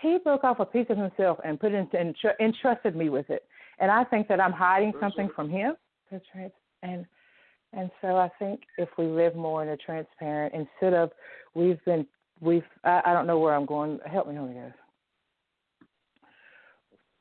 he 0.00 0.18
broke 0.22 0.44
off 0.44 0.60
a 0.60 0.64
piece 0.64 0.86
of 0.90 0.96
himself 0.96 1.38
and 1.44 1.58
put 1.58 1.72
it 1.72 1.88
and 1.92 2.16
tr- 2.16 2.40
entrusted 2.40 2.94
me 2.94 3.08
with 3.08 3.28
it. 3.30 3.44
And 3.78 3.90
I 3.90 4.04
think 4.04 4.28
that 4.28 4.40
I'm 4.40 4.52
hiding 4.52 4.92
something 5.00 5.28
from 5.34 5.48
him. 5.48 5.74
The 6.10 6.20
trans- 6.32 6.52
and 6.82 7.06
and 7.74 7.90
so 8.00 8.16
I 8.16 8.30
think 8.38 8.60
if 8.78 8.88
we 8.96 9.06
live 9.06 9.36
more 9.36 9.62
in 9.62 9.68
a 9.68 9.76
transparent 9.76 10.54
instead 10.54 10.94
of 10.94 11.10
we've 11.54 11.84
been 11.84 12.06
we've 12.40 12.64
I, 12.84 13.02
I 13.06 13.12
don't 13.12 13.26
know 13.26 13.38
where 13.38 13.54
I'm 13.54 13.66
going. 13.66 13.98
Help 14.06 14.28
me, 14.28 14.36
Holy 14.36 14.54
Ghost. 14.54 14.74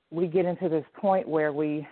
We 0.10 0.28
get 0.28 0.46
into 0.46 0.70
this 0.70 0.86
point 0.96 1.28
where 1.28 1.52
we 1.52 1.86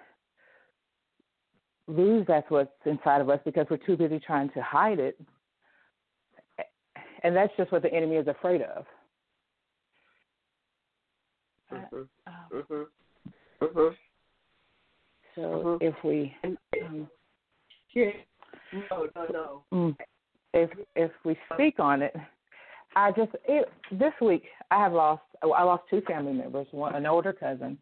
lose 1.87 2.25
that's 2.27 2.49
what's 2.49 2.71
inside 2.85 3.21
of 3.21 3.29
us 3.29 3.39
because 3.45 3.67
we're 3.69 3.77
too 3.77 3.97
busy 3.97 4.19
trying 4.19 4.49
to 4.51 4.61
hide 4.61 4.99
it. 4.99 5.19
And 7.23 7.35
that's 7.35 7.51
just 7.57 7.71
what 7.71 7.81
the 7.81 7.93
enemy 7.93 8.15
is 8.15 8.27
afraid 8.27 8.61
of. 8.61 8.85
Mhm. 11.75 12.07
Um, 12.27 12.49
Mhm. 12.51 12.87
Mhm. 13.61 13.97
So 15.35 15.77
if 15.81 15.95
we 16.03 16.35
um, 16.43 17.09
yeah. 17.93 18.11
No, 18.71 19.07
no, 19.15 19.25
no. 19.31 19.63
mm, 19.71 19.97
if 20.53 20.69
if 20.95 21.11
we 21.23 21.37
speak 21.53 21.79
on 21.79 22.01
it, 22.01 22.15
I 22.95 23.11
just 23.11 23.31
it, 23.47 23.69
this 23.91 24.13
week 24.21 24.43
I 24.71 24.79
have 24.79 24.93
lost 24.93 25.23
I 25.43 25.63
lost 25.63 25.83
two 25.89 26.01
family 26.01 26.33
members, 26.33 26.67
one 26.71 26.95
an 26.95 27.05
older 27.05 27.33
cousin, 27.33 27.77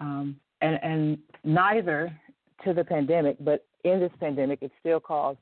um, 0.00 0.36
and 0.60 0.78
and 0.82 1.18
neither 1.42 2.16
to 2.64 2.72
the 2.72 2.84
pandemic, 2.84 3.36
but 3.40 3.64
in 3.84 4.00
this 4.00 4.12
pandemic 4.20 4.60
it 4.62 4.70
still 4.80 5.00
caused 5.00 5.38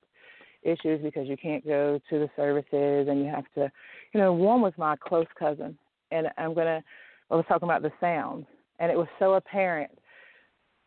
issues 0.63 1.03
because 1.03 1.29
you 1.29 1.37
can't 1.37 1.65
go 1.67 2.01
to 2.09 2.19
the 2.19 2.31
services 2.37 3.09
and 3.09 3.21
you 3.21 3.27
have 3.27 3.45
to, 3.55 3.71
you 4.13 4.21
know, 4.21 4.33
one 4.33 4.61
was 4.61 4.73
my 4.77 4.97
close 4.97 5.27
cousin, 5.39 5.77
and 6.11 6.29
I'm 6.39 6.55
gonna 6.55 6.83
I 7.33 7.37
was 7.37 7.47
talking 7.49 7.67
about 7.67 7.81
the 7.81 7.91
sounds, 7.99 8.45
and 8.79 8.93
it 8.93 8.97
was 8.97 9.09
so 9.19 9.35
apparent 9.35 9.91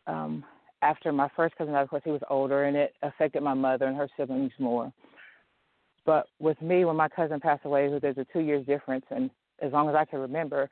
um, 0.06 0.44
after 0.80 1.12
my 1.12 1.28
first 1.34 1.56
cousin 1.56 1.74
died. 1.74 1.82
Of 1.82 1.90
course, 1.90 2.02
he 2.04 2.12
was 2.12 2.22
older, 2.30 2.64
and 2.64 2.76
it 2.76 2.94
affected 3.02 3.42
my 3.42 3.52
mother 3.52 3.86
and 3.86 3.96
her 3.96 4.08
siblings 4.16 4.52
more. 4.60 4.92
But 6.04 6.28
with 6.38 6.60
me, 6.62 6.84
when 6.84 6.94
my 6.94 7.08
cousin 7.08 7.40
passed 7.40 7.64
away, 7.64 7.90
there's 7.98 8.18
a 8.18 8.26
two 8.32 8.38
years 8.40 8.64
difference, 8.64 9.04
and 9.10 9.28
as 9.60 9.72
long 9.72 9.88
as 9.88 9.96
I 9.96 10.04
can 10.04 10.20
remember, 10.20 10.70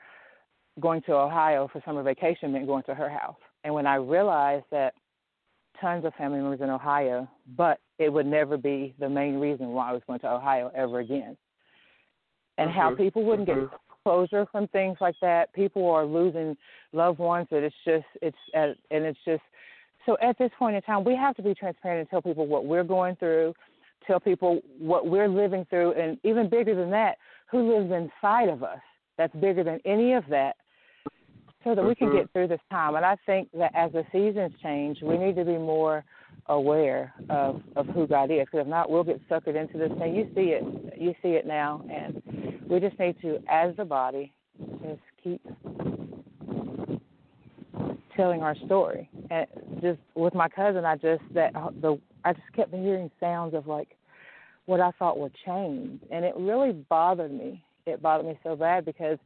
going 0.81 1.03
to 1.03 1.15
Ohio 1.15 1.69
for 1.73 1.83
summer 1.85 2.05
vacation 2.05 2.53
meant 2.53 2.67
going 2.67 2.85
to 2.85 2.95
her 2.95 3.09
house. 3.09 3.37
And 3.65 3.75
when 3.75 3.87
I 3.87 3.97
realized 3.97 4.67
that 4.71 4.95
tons 5.81 6.05
of 6.05 6.15
family 6.15 6.39
members 6.39 6.61
in 6.61 6.71
Ohio, 6.71 7.29
but 7.57 7.81
it 7.99 8.13
would 8.13 8.27
never 8.27 8.57
be 8.57 8.95
the 9.01 9.09
main 9.09 9.41
reason 9.41 9.71
why 9.71 9.91
I 9.91 9.93
was 9.93 10.03
going 10.07 10.21
to 10.21 10.31
Ohio 10.31 10.71
ever 10.73 11.01
again. 11.01 11.37
And 12.59 12.71
how 12.71 12.91
Mhm. 12.91 12.97
people 12.97 13.25
wouldn't 13.25 13.49
Mhm. 13.49 13.71
get 13.71 13.81
closure 14.05 14.47
from 14.53 14.69
things 14.69 14.99
like 15.01 15.17
that. 15.21 15.53
People 15.55 15.91
are 15.91 16.05
losing 16.05 16.57
loved 16.93 17.19
ones 17.19 17.49
that 17.51 17.63
it's 17.65 17.75
just 17.85 18.05
it's 18.23 18.37
and 18.55 18.77
it's 18.91 19.19
just 19.25 19.43
so 20.07 20.17
at 20.23 20.39
this 20.39 20.51
point 20.59 20.77
in 20.77 20.83
time 20.83 21.03
we 21.03 21.17
have 21.17 21.35
to 21.37 21.43
be 21.43 21.55
transparent 21.55 22.01
and 22.01 22.11
tell 22.11 22.23
people 22.23 22.47
what 22.47 22.67
we're 22.67 22.85
going 22.85 23.17
through, 23.17 23.55
tell 24.07 24.21
people 24.21 24.61
what 24.79 25.09
we're 25.09 25.29
living 25.29 25.67
through 25.71 25.93
and 25.95 26.19
even 26.23 26.49
bigger 26.49 26.75
than 26.75 26.91
that, 26.91 27.17
who 27.51 27.75
lives 27.75 27.91
inside 27.91 28.49
of 28.49 28.63
us. 28.63 28.81
That's 29.17 29.35
bigger 29.37 29.65
than 29.65 29.81
any 29.85 30.13
of 30.13 30.25
that. 30.29 30.57
So 31.65 31.75
that 31.75 31.83
we 31.83 31.95
can 31.95 32.09
Mhm. 32.09 32.19
get 32.19 32.31
through 32.33 32.49
this 32.49 32.61
time. 32.71 32.95
And 32.97 33.07
I 33.07 33.17
think 33.25 33.49
that 33.53 33.71
as 33.75 33.91
the 33.93 34.05
seasons 34.13 34.53
change, 34.63 35.01
we 35.01 35.17
need 35.17 35.35
to 35.37 35.45
be 35.47 35.57
more 35.57 36.05
aware 36.47 37.15
of, 37.31 37.63
of 37.77 37.87
who 37.87 38.07
God 38.07 38.31
is. 38.31 38.41
Because 38.41 38.61
if 38.61 38.67
not, 38.67 38.91
we'll 38.91 39.05
get 39.05 39.27
suckered 39.29 39.57
into 39.57 39.79
this 39.79 39.97
thing. 39.99 40.15
You 40.15 40.31
see 40.35 40.53
it. 40.53 41.01
You 41.01 41.15
see 41.23 41.31
it 41.31 41.47
now. 41.47 41.85
And 41.91 42.23
we 42.69 42.81
just 42.81 42.99
need 42.99 43.21
to, 43.23 43.43
as 43.49 43.77
the 43.77 43.85
body, 43.85 44.33
just 44.83 45.01
keep 45.23 45.41
telling 48.17 48.43
our 48.43 48.57
story. 48.67 49.09
And 49.31 49.47
just 49.81 50.01
with 50.15 50.35
my 50.35 50.49
cousin, 50.49 50.85
I 50.85 50.97
just 50.97 51.23
that 51.35 51.53
the 51.81 51.99
I 52.25 52.33
just 52.33 52.53
kept 52.55 52.75
hearing 52.75 53.11
sounds 53.21 53.55
of 53.55 53.67
like 53.67 53.97
what 54.67 54.81
I 54.81 54.91
thought 54.93 55.19
were 55.19 55.31
chains, 55.45 56.01
and 56.11 56.25
it 56.25 56.35
really 56.37 56.73
bothered 56.73 57.33
me. 57.33 57.63
It 57.87 58.01
bothered 58.01 58.27
me 58.27 58.39
so 58.43 58.57
bad 58.57 58.87
because 58.87 59.19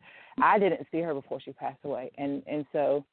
I 0.42 0.58
didn't 0.58 0.86
see 0.90 1.00
her 1.00 1.14
before 1.14 1.40
she 1.40 1.52
passed 1.52 1.78
away, 1.84 2.10
and 2.18 2.42
and 2.46 2.64
so 2.72 3.04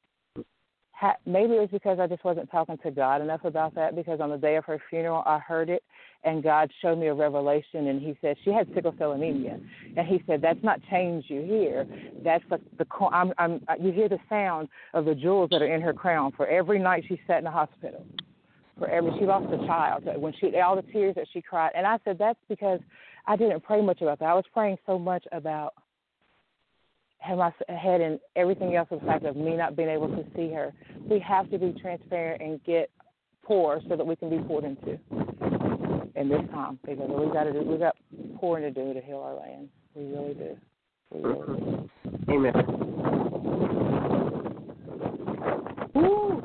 ha- 0.96 1.16
maybe 1.26 1.54
it 1.54 1.60
was 1.60 1.68
because 1.70 1.98
I 2.00 2.06
just 2.06 2.24
wasn't 2.24 2.50
talking 2.50 2.78
to 2.78 2.90
God 2.90 3.20
enough 3.20 3.44
about 3.44 3.74
that. 3.74 3.94
Because 3.94 4.20
on 4.20 4.30
the 4.30 4.36
day 4.36 4.56
of 4.56 4.64
her 4.64 4.80
funeral, 4.90 5.22
I 5.26 5.38
heard 5.38 5.68
it, 5.68 5.82
and 6.24 6.42
God 6.42 6.70
showed 6.82 6.98
me 6.98 7.06
a 7.08 7.14
revelation, 7.14 7.88
and 7.88 8.00
He 8.00 8.16
said 8.20 8.36
she 8.44 8.50
had 8.50 8.66
sickle 8.74 8.94
cell 8.98 9.12
anemia, 9.12 9.58
and 9.96 10.06
He 10.06 10.22
said 10.26 10.40
that's 10.40 10.62
not 10.62 10.80
change 10.90 11.24
you 11.28 11.42
hear, 11.42 11.86
that's 12.24 12.44
the 12.50 12.58
the 12.78 12.86
I'm, 13.12 13.32
I'm 13.38 13.60
you 13.80 13.92
hear 13.92 14.08
the 14.08 14.18
sound 14.28 14.68
of 14.94 15.04
the 15.04 15.14
jewels 15.14 15.50
that 15.50 15.62
are 15.62 15.72
in 15.72 15.80
her 15.82 15.92
crown 15.92 16.32
for 16.36 16.46
every 16.46 16.78
night 16.78 17.04
she 17.08 17.20
sat 17.26 17.38
in 17.38 17.44
the 17.44 17.50
hospital. 17.50 18.04
For 18.78 18.88
every 18.88 19.10
she 19.18 19.24
lost 19.24 19.50
a 19.54 19.66
child 19.66 20.04
when 20.20 20.34
she 20.38 20.54
all 20.60 20.76
the 20.76 20.82
tears 20.92 21.14
that 21.14 21.26
she 21.32 21.40
cried, 21.40 21.72
and 21.74 21.86
I 21.86 21.98
said 22.04 22.18
that's 22.18 22.38
because 22.48 22.80
I 23.26 23.36
didn't 23.36 23.60
pray 23.60 23.80
much 23.80 24.02
about 24.02 24.18
that. 24.18 24.26
I 24.26 24.34
was 24.34 24.44
praying 24.52 24.76
so 24.86 24.98
much 24.98 25.24
about 25.32 25.72
had 27.26 27.38
my 27.38 27.52
head 27.68 28.00
and 28.00 28.20
everything 28.36 28.76
else 28.76 28.88
fact 29.04 29.24
of 29.24 29.36
me 29.36 29.56
not 29.56 29.76
being 29.76 29.88
able 29.88 30.08
to 30.08 30.24
see 30.34 30.50
her. 30.52 30.72
We 31.08 31.18
have 31.20 31.50
to 31.50 31.58
be 31.58 31.74
transparent 31.80 32.40
and 32.40 32.62
get 32.64 32.90
poor 33.44 33.80
so 33.88 33.96
that 33.96 34.06
we 34.06 34.16
can 34.16 34.30
be 34.30 34.38
poured 34.38 34.64
into 34.64 34.98
in 36.14 36.28
this 36.28 36.42
time 36.52 36.78
because 36.84 37.08
we 37.08 37.32
got 37.32 37.44
to 37.44 37.52
do 37.52 37.60
we 37.60 37.76
got 37.78 37.96
pouring 38.36 38.62
to 38.62 38.70
do 38.70 38.94
to 38.94 39.00
heal 39.00 39.18
our 39.18 39.34
land. 39.34 39.68
We 39.94 40.06
really 40.06 40.34
do. 40.34 40.56
We 41.10 41.20
really 41.22 41.40
mm-hmm. 41.40 41.86
do. 42.26 42.32
Amen. 42.32 42.54
Woo! 45.94 46.42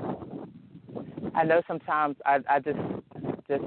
I 1.36 1.44
know 1.44 1.62
sometimes 1.68 2.18
I 2.26 2.40
I 2.50 2.60
just 2.60 2.80
just 3.48 3.64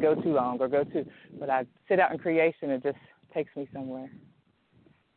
go 0.00 0.14
too 0.14 0.32
long 0.32 0.58
or 0.60 0.68
go 0.68 0.84
too, 0.84 1.06
but 1.38 1.50
I 1.50 1.64
sit 1.88 2.00
out 2.00 2.12
in 2.12 2.18
creation. 2.18 2.70
It 2.70 2.82
just 2.82 2.98
takes 3.34 3.54
me 3.56 3.68
somewhere. 3.72 4.10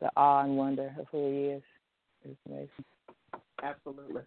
The 0.04 0.12
awe 0.18 0.44
and 0.44 0.58
wonder 0.58 0.94
of 1.00 1.08
who 1.14 1.32
He 1.32 1.40
is 1.46 1.64
is 2.30 2.36
amazing. 2.46 2.68
Absolutely. 3.64 4.24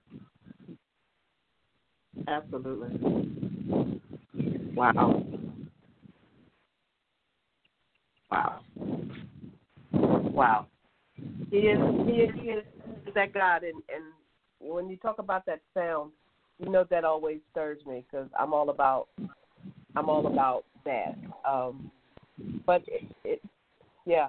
Absolutely. 2.26 3.60
Wow. 4.74 5.22
Wow. 8.30 8.60
Wow. 9.92 10.66
He 11.50 11.58
is 11.58 11.78
he 12.06 12.12
is, 12.22 12.34
he 12.40 12.48
is 12.48 12.64
that 13.14 13.34
God 13.34 13.62
and 13.62 13.82
and 13.94 14.04
when 14.60 14.88
you 14.88 14.96
talk 14.96 15.18
about 15.18 15.44
that 15.44 15.60
sound, 15.74 16.12
you 16.58 16.70
know 16.70 16.86
that 16.88 17.04
always 17.04 17.40
stirs 17.50 17.84
me 17.84 18.02
because 18.10 18.30
I'm 18.40 18.54
all 18.54 18.70
about 18.70 19.08
I'm 19.94 20.08
all 20.08 20.26
about 20.26 20.64
that. 20.86 21.18
Um, 21.46 21.90
but 22.64 22.82
it, 22.86 23.02
it, 23.24 23.42
yeah, 24.06 24.28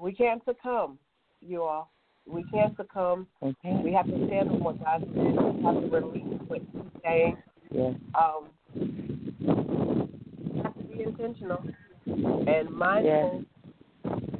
we 0.00 0.12
can't 0.12 0.42
succumb, 0.44 0.98
you 1.40 1.62
all. 1.62 1.90
We 2.26 2.44
can't 2.44 2.76
succumb. 2.76 3.26
Okay. 3.42 3.80
We 3.84 3.92
have 3.92 4.06
to 4.06 4.26
stand 4.26 4.50
on 4.50 4.60
what 4.60 4.82
God 4.82 5.00
said. 5.00 5.14
We 5.14 5.62
have 5.64 5.80
to 5.80 5.88
release 5.90 6.40
what 6.46 6.60
He's 6.60 6.82
saying. 7.04 7.36
Yeah. 7.70 7.92
Um, 8.14 8.50
you 8.74 10.62
have 10.62 10.74
to 10.76 10.82
be 10.84 11.02
intentional 11.02 11.64
and 12.06 12.70
mindful. 12.70 13.44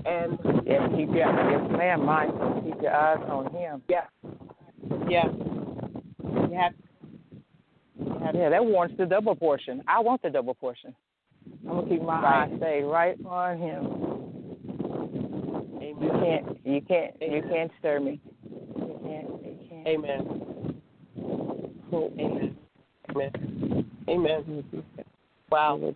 And 0.07 0.39
Yes, 0.67 0.91
keep 0.97 1.09
your 1.09 1.17
yes, 1.17 1.71
ma'am, 1.73 2.05
mindful. 2.05 2.63
Keep 2.65 2.83
your 2.83 2.95
eyes 2.95 3.19
on 3.29 3.53
Him. 3.53 3.83
yeah, 3.89 4.05
yeah, 5.09 5.27
you 5.27 6.57
have. 6.57 6.73
You 7.99 8.19
have 8.25 8.35
Yeah, 8.35 8.49
that 8.49 8.65
warrants 8.65 8.97
the 8.97 9.07
double 9.07 9.35
portion. 9.35 9.83
I 9.89 10.01
want 10.01 10.23
the 10.23 10.31
double 10.31 10.55
portion. 10.55 10.95
I'm 11.69 11.77
gonna 11.77 11.89
keep 11.89 12.03
my 12.03 12.21
Right. 12.23 12.49
eyes 12.51 12.57
stay 12.59 12.83
right 12.83 13.19
on 13.27 13.59
Him. 13.59 14.10
You 15.81 16.11
can't, 16.23 16.67
you 16.67 16.81
can't, 16.83 17.15
you 17.21 17.43
can't 17.51 17.71
stir 17.79 18.01
me. 18.01 18.21
You 18.51 19.01
can't, 19.03 19.29
you 19.45 19.59
can't. 19.69 19.89
Amen. 19.89 20.81
Amen. 21.93 22.57
Amen. 23.11 23.87
Amen. 24.09 24.75
Wow. 25.51 25.95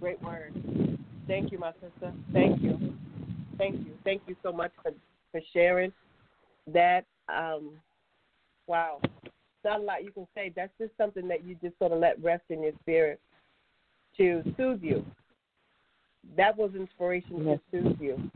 Great 0.00 0.22
word. 0.22 0.98
Thank 1.26 1.52
you, 1.52 1.58
my 1.58 1.72
sister. 1.72 2.12
Thank 2.32 2.62
you. 2.62 2.78
Thank 3.56 3.76
you. 3.76 3.92
Thank 4.04 4.22
you 4.26 4.36
so 4.42 4.52
much 4.52 4.72
for, 4.82 4.92
for 5.32 5.40
sharing 5.52 5.92
that. 6.72 7.04
Um, 7.28 7.70
wow. 8.66 9.00
Not 9.64 9.80
a 9.80 9.82
lot 9.82 10.04
you 10.04 10.10
can 10.12 10.28
say. 10.34 10.52
That's 10.54 10.72
just 10.78 10.92
something 10.98 11.26
that 11.28 11.44
you 11.44 11.56
just 11.62 11.78
sort 11.78 11.92
of 11.92 11.98
let 11.98 12.22
rest 12.22 12.44
in 12.50 12.62
your 12.62 12.72
spirit 12.82 13.18
to 14.18 14.42
soothe 14.56 14.82
you. 14.82 15.04
That 16.36 16.56
was 16.56 16.72
inspiration 16.74 17.46
Yes. 17.46 17.58
to 17.72 17.82
soothe 17.82 18.00
you. 18.00 18.30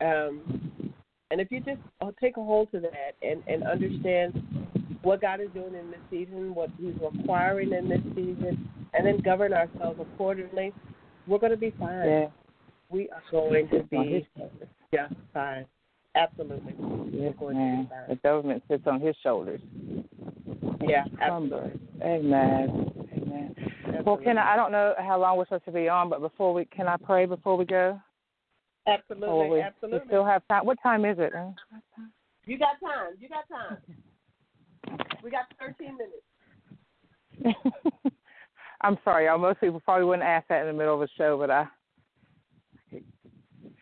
Um, 0.00 0.92
and 1.30 1.40
if 1.40 1.50
you 1.50 1.60
just 1.60 1.80
uh, 2.00 2.12
take 2.20 2.36
a 2.36 2.42
hold 2.42 2.70
to 2.72 2.80
that 2.80 3.14
and, 3.22 3.42
and 3.46 3.64
understand 3.64 4.42
what 5.02 5.20
God 5.20 5.40
is 5.40 5.48
doing 5.54 5.74
in 5.74 5.90
this 5.90 6.00
season, 6.10 6.54
what 6.54 6.70
He's 6.78 6.94
requiring 7.00 7.72
in 7.72 7.88
this 7.88 8.00
season, 8.14 8.68
and 8.94 9.06
then 9.06 9.20
govern 9.20 9.52
ourselves 9.52 10.00
accordingly, 10.00 10.72
we're 11.26 11.38
going 11.38 11.52
to 11.52 11.58
be 11.58 11.72
fine. 11.78 12.08
Yeah. 12.08 12.26
We 12.88 13.08
are 13.10 13.22
going 13.30 13.68
to 13.70 13.82
be 13.84 14.26
just 14.92 15.14
fine. 15.34 15.66
Absolutely. 16.14 16.74
Yes, 17.12 17.34
We're 17.40 17.52
going 17.52 17.56
to 17.56 17.62
man. 17.62 17.88
The 18.08 18.16
government 18.16 18.62
sits 18.68 18.84
on 18.86 19.00
His 19.00 19.16
shoulders. 19.22 19.60
Yeah, 20.86 21.04
absolutely. 21.20 21.80
Amen. 22.02 22.90
Amen. 23.16 23.56
Well, 24.04 24.16
can 24.16 24.38
I? 24.38 24.54
I 24.54 24.56
don't 24.56 24.72
know 24.72 24.94
how 24.98 25.20
long 25.20 25.36
we're 25.36 25.46
supposed 25.46 25.64
to 25.64 25.72
be 25.72 25.88
on, 25.88 26.08
but 26.08 26.20
before 26.20 26.54
we, 26.54 26.64
can 26.66 26.86
I 26.86 26.96
pray 26.96 27.26
before 27.26 27.56
we 27.56 27.64
go? 27.64 28.00
Absolutely. 28.86 29.50
We, 29.50 29.60
absolutely. 29.60 30.00
we 30.00 30.06
still 30.06 30.24
have 30.24 30.46
time. 30.48 30.64
What 30.64 30.78
time 30.82 31.04
is 31.04 31.18
it? 31.18 31.32
You 32.44 32.58
got 32.58 32.80
time. 32.80 33.14
You 33.18 33.28
got 33.28 33.48
time. 33.48 33.78
We 35.22 35.30
got 35.30 35.46
13 35.58 35.98
minutes. 35.98 37.56
I'm 38.82 38.98
sorry, 39.04 39.26
y'all. 39.26 39.38
Most 39.38 39.60
people 39.60 39.80
probably 39.80 40.04
wouldn't 40.04 40.26
ask 40.26 40.46
that 40.48 40.60
in 40.60 40.66
the 40.68 40.72
middle 40.72 40.94
of 40.94 41.02
a 41.02 41.08
show, 41.18 41.36
but 41.38 41.50
I, 41.50 41.66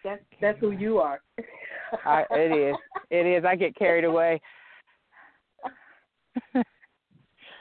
That's 0.03 0.23
that's 0.40 0.59
who 0.61 0.71
you 0.71 0.99
are. 0.99 1.21
I 2.07 2.25
it 2.31 2.71
is. 2.71 2.77
It 3.11 3.27
is. 3.27 3.45
I 3.45 3.57
get 3.57 3.77
carried 3.77 4.05
away. 4.05 4.40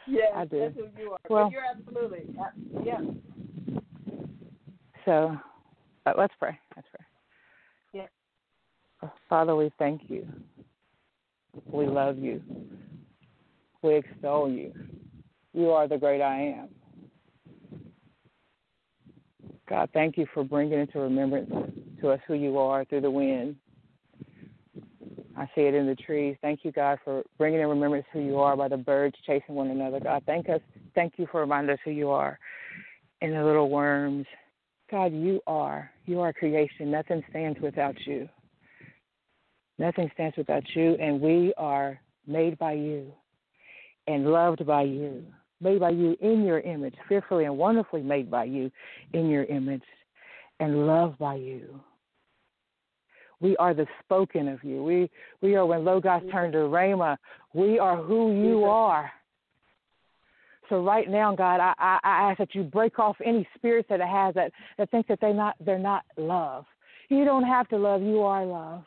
Yes, 0.06 0.32
I 0.36 0.44
do. 0.46 0.60
that's 0.60 0.76
who 0.76 1.02
you 1.02 1.12
are. 1.12 1.20
Well- 1.30 1.46
But 1.46 1.52
you're 1.54 1.64
absolutely. 1.64 2.36
uh, 2.38 2.82
Yeah. 2.84 3.00
So, 5.06 5.38
let's 6.18 6.34
pray. 6.40 6.60
Let's 6.76 6.88
pray. 6.92 6.93
Father, 9.30 9.56
we 9.56 9.72
thank 9.78 10.04
you. 10.10 10.28
We 11.72 11.86
love 11.86 12.18
you. 12.18 12.42
We 13.82 13.96
extol 13.96 14.50
you. 14.50 14.74
You 15.54 15.72
are 15.72 15.88
the 15.88 15.98
great 15.98 16.22
I 16.22 16.56
am. 16.60 16.70
God, 19.70 19.90
thank 19.94 20.18
you 20.18 20.26
for 20.34 20.44
bringing 20.44 20.80
into 20.80 21.00
remembrance 21.00 21.52
to 22.02 22.10
us 22.10 22.20
who 22.28 22.34
you 22.34 22.58
are 22.58 22.86
through 22.86 23.02
the 23.02 23.12
wind. 23.12 23.56
I 25.38 25.46
see 25.56 25.62
it 25.62 25.74
in 25.74 25.88
the 25.88 25.96
trees. 25.96 26.38
Thank 26.42 26.64
you, 26.64 26.72
God, 26.72 27.00
for 27.04 27.24
bringing 27.38 27.60
in 27.60 27.68
remembrance 27.68 28.06
who 28.14 28.20
you 28.20 28.40
are 28.40 28.56
by 28.56 28.68
the 28.68 28.78
birds 28.78 29.16
chasing 29.26 29.56
one 29.56 29.70
another. 29.70 30.00
God, 30.00 30.24
thank 30.26 30.50
us. 30.50 30.62
Thank 30.96 31.14
you 31.18 31.28
for 31.32 31.42
reminding 31.42 31.74
us 31.74 31.80
who 31.84 31.92
you 31.92 32.10
are 32.12 32.38
in 33.22 33.32
the 33.32 33.44
little 33.44 33.70
worms. 33.70 34.28
God, 34.92 35.12
you 35.12 35.42
are. 35.48 35.90
You 36.06 36.20
are 36.20 36.34
creation. 36.34 36.92
Nothing 36.92 37.24
stands 37.30 37.60
without 37.60 37.96
you. 38.06 38.30
Nothing 39.80 40.10
stands 40.14 40.38
without 40.38 40.64
you, 40.76 40.96
and 41.00 41.20
we 41.20 41.54
are 41.58 42.00
made 42.28 42.58
by 42.58 42.74
you 42.74 43.12
and 44.08 44.26
loved 44.28 44.66
by 44.66 44.84
you, 44.84 45.24
made 45.62 45.80
by 45.80 45.90
you 45.90 46.16
in 46.22 46.44
your 46.44 46.60
image, 46.60 46.96
fearfully 47.08 47.46
and 47.46 47.58
wonderfully 47.58 48.02
made 48.02 48.30
by 48.30 48.44
you 48.44 48.70
in 49.14 49.30
your 49.30 49.46
image, 49.46 49.84
and 50.60 50.86
loved 50.86 51.18
by 51.18 51.36
you. 51.36 51.80
We 53.40 53.58
are 53.58 53.74
the 53.74 53.88
spoken 54.04 54.48
of 54.48 54.64
you. 54.64 54.84
We 54.84 55.10
we 55.42 55.56
are 55.56 55.66
when 55.66 55.84
Logos 55.84 56.22
turned 56.32 56.54
to 56.54 56.60
Rhema. 56.60 57.18
We 57.54 57.78
are 57.78 57.98
who 57.98 58.32
you 58.32 58.64
are. 58.64 59.12
So 60.70 60.82
right 60.82 61.10
now, 61.10 61.36
God, 61.36 61.60
I, 61.60 61.74
I, 61.78 62.00
I 62.04 62.32
ask 62.32 62.38
that 62.38 62.56
you 62.56 62.64
break 62.64 63.00
off 63.00 63.18
any 63.24 63.48
spirits 63.56 63.90
that 63.90 64.00
it 64.00 64.08
has 64.08 64.34
that, 64.36 64.52
that 64.78 64.90
think 64.92 65.08
that 65.08 65.20
they 65.20 65.34
not 65.34 65.56
they're 65.60 65.78
not 65.78 66.04
love. 66.16 66.66
You 67.10 67.26
don't 67.26 67.44
have 67.44 67.68
to 67.70 67.78
love, 67.78 68.02
you 68.02 68.22
are 68.22 68.46
love. 68.46 68.84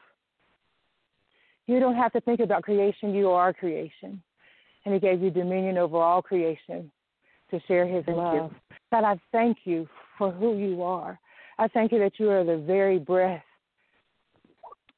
You 1.67 1.81
don't 1.81 1.97
have 1.97 2.13
to 2.13 2.21
think 2.21 2.41
about 2.41 2.63
creation, 2.63 3.15
you 3.15 3.31
are 3.31 3.53
creation. 3.53 4.23
And 4.85 4.95
he 4.95 5.01
gave 5.01 5.21
you 5.21 5.31
dominion 5.31 5.79
over 5.79 5.99
all 5.99 6.23
creation 6.23 6.91
to 7.51 7.61
share 7.67 7.87
his 7.87 8.05
Thank 8.05 8.17
you. 8.17 8.23
love. 8.23 8.53
God, 8.93 9.05
I 9.05 9.21
thank 9.33 9.59
you 9.65 9.89
for 10.17 10.31
who 10.31 10.57
you 10.57 10.83
are. 10.83 11.19
I 11.59 11.69
thank 11.69 11.93
you 11.93 11.99
that 11.99 12.13
you 12.19 12.31
are 12.31 12.45
the 12.45 12.59
very 12.59 12.99
breath 12.99 13.43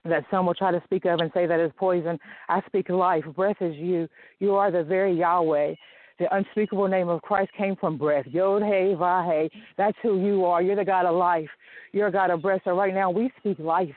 that 0.05 0.25
some 0.31 0.47
will 0.47 0.55
try 0.55 0.71
to 0.71 0.83
speak 0.85 1.05
of 1.05 1.21
and 1.21 1.31
say 1.35 1.47
that 1.47 1.61
is 1.61 1.73
poison. 1.77 2.19
I 2.49 2.63
speak 2.67 2.89
life. 2.89 3.25
Breath 3.35 3.61
is 3.61 3.75
you. 3.77 4.09
You 4.39 4.55
are 4.55 4.71
the 4.71 4.83
very 4.83 5.15
Yahweh. 5.15 5.75
The 6.19 6.35
unspeakable 6.35 6.89
name 6.89 7.09
of 7.09 7.23
Christ 7.23 7.53
came 7.57 7.77
from 7.77 7.97
breath. 7.97 8.27
Yod 8.27 8.63
He 8.63 8.95
Vah 8.95 9.31
He. 9.31 9.51
That's 9.77 9.97
who 10.03 10.19
you 10.25 10.45
are. 10.45 10.63
You're 10.63 10.77
the 10.77 10.85
God 10.85 11.07
of 11.07 11.15
life. 11.15 11.49
You're 11.93 12.09
a 12.09 12.13
God 12.13 12.31
of 12.31 12.43
breath. 12.43 12.61
So 12.65 12.77
right 12.77 12.95
now 12.95 13.11
we 13.11 13.31
speak 13.39 13.59
life 13.59 13.95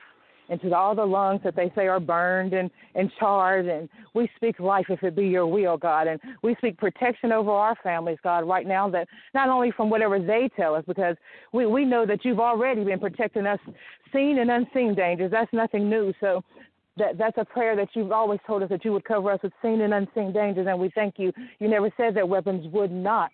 into 0.51 0.75
all 0.75 0.93
the 0.93 1.05
lungs 1.05 1.39
that 1.45 1.55
they 1.55 1.71
say 1.75 1.87
are 1.87 1.99
burned 1.99 2.53
and, 2.53 2.69
and 2.93 3.09
charred. 3.17 3.67
And 3.67 3.87
we 4.13 4.29
speak 4.35 4.59
life 4.59 4.85
if 4.89 5.01
it 5.01 5.15
be 5.15 5.27
your 5.27 5.47
will, 5.47 5.77
God. 5.77 6.07
And 6.07 6.19
we 6.43 6.55
speak 6.55 6.77
protection 6.77 7.31
over 7.31 7.49
our 7.49 7.75
families, 7.81 8.17
God, 8.21 8.47
right 8.47 8.67
now, 8.67 8.89
that 8.89 9.07
not 9.33 9.47
only 9.47 9.71
from 9.71 9.89
whatever 9.89 10.19
they 10.19 10.49
tell 10.57 10.75
us, 10.75 10.83
because 10.85 11.15
we, 11.53 11.65
we 11.65 11.85
know 11.85 12.05
that 12.05 12.25
you've 12.25 12.41
already 12.41 12.83
been 12.83 12.99
protecting 12.99 13.47
us, 13.47 13.59
seen 14.13 14.39
and 14.39 14.51
unseen 14.51 14.93
dangers. 14.93 15.31
That's 15.31 15.51
nothing 15.53 15.89
new. 15.89 16.13
So 16.19 16.43
that 16.97 17.17
that's 17.17 17.37
a 17.37 17.45
prayer 17.45 17.77
that 17.77 17.87
you've 17.93 18.11
always 18.11 18.41
told 18.45 18.61
us 18.61 18.69
that 18.69 18.83
you 18.83 18.91
would 18.91 19.05
cover 19.05 19.31
us 19.31 19.39
with 19.41 19.53
seen 19.61 19.79
and 19.79 19.93
unseen 19.93 20.33
dangers, 20.33 20.67
and 20.67 20.77
we 20.77 20.91
thank 20.93 21.15
you. 21.17 21.31
You 21.59 21.69
never 21.69 21.89
said 21.95 22.13
that 22.15 22.27
weapons 22.27 22.67
would 22.73 22.91
not 22.91 23.31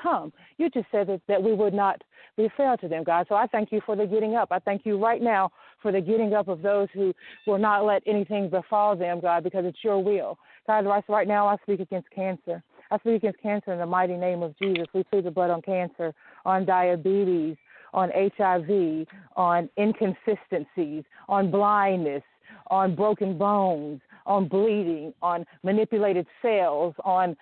come. 0.00 0.32
You 0.58 0.68
just 0.68 0.86
said 0.92 1.06
that, 1.06 1.22
that 1.28 1.42
we 1.42 1.54
would 1.54 1.72
not 1.72 2.02
befell 2.36 2.76
to 2.78 2.88
them, 2.88 3.04
God. 3.04 3.26
So 3.28 3.34
I 3.34 3.46
thank 3.46 3.72
you 3.72 3.80
for 3.84 3.96
the 3.96 4.06
getting 4.06 4.36
up. 4.36 4.48
I 4.50 4.58
thank 4.58 4.84
you 4.84 5.02
right 5.02 5.22
now 5.22 5.50
for 5.82 5.92
the 5.92 6.00
getting 6.00 6.32
up 6.34 6.48
of 6.48 6.62
those 6.62 6.88
who 6.94 7.12
will 7.46 7.58
not 7.58 7.84
let 7.84 8.02
anything 8.06 8.48
befall 8.48 8.96
them, 8.96 9.20
God, 9.20 9.44
because 9.44 9.64
it's 9.66 9.82
your 9.82 10.02
will. 10.02 10.38
God, 10.66 10.86
right, 11.08 11.28
now 11.28 11.46
I 11.48 11.56
speak 11.62 11.80
against 11.80 12.08
cancer. 12.10 12.62
I 12.90 12.98
speak 12.98 13.16
against 13.16 13.40
cancer 13.42 13.72
in 13.72 13.78
the 13.78 13.86
mighty 13.86 14.16
name 14.16 14.42
of 14.42 14.56
Jesus. 14.58 14.86
We 14.94 15.02
plead 15.04 15.24
the 15.24 15.30
blood 15.30 15.50
on 15.50 15.62
cancer, 15.62 16.14
on 16.44 16.64
diabetes, 16.64 17.56
on 17.94 18.10
HIV, 18.14 19.06
on 19.36 19.68
inconsistencies, 19.78 21.04
on 21.28 21.50
blindness, 21.50 22.22
on 22.68 22.94
broken 22.94 23.36
bones, 23.36 24.00
on 24.26 24.48
bleeding, 24.48 25.12
on 25.20 25.44
manipulated 25.62 26.26
cells, 26.40 26.94
on 27.04 27.36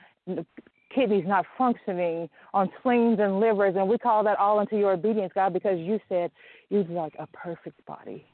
kidneys 0.95 1.25
not 1.27 1.47
functioning, 1.57 2.29
on 2.53 2.71
spleens 2.79 3.19
and 3.21 3.41
livers, 3.41 3.75
and 3.77 3.89
we 3.89 3.99
call 3.99 4.25
that 4.25 4.39
all 4.39 4.61
into 4.61 4.77
your 4.77 4.93
obedience, 4.93 5.33
God, 5.35 5.53
because 5.53 5.79
you 5.79 6.01
said 6.09 6.31
you'd 6.69 6.91
like 6.91 7.15
a 7.19 7.27
perfect 7.29 7.85
body. 7.87 8.27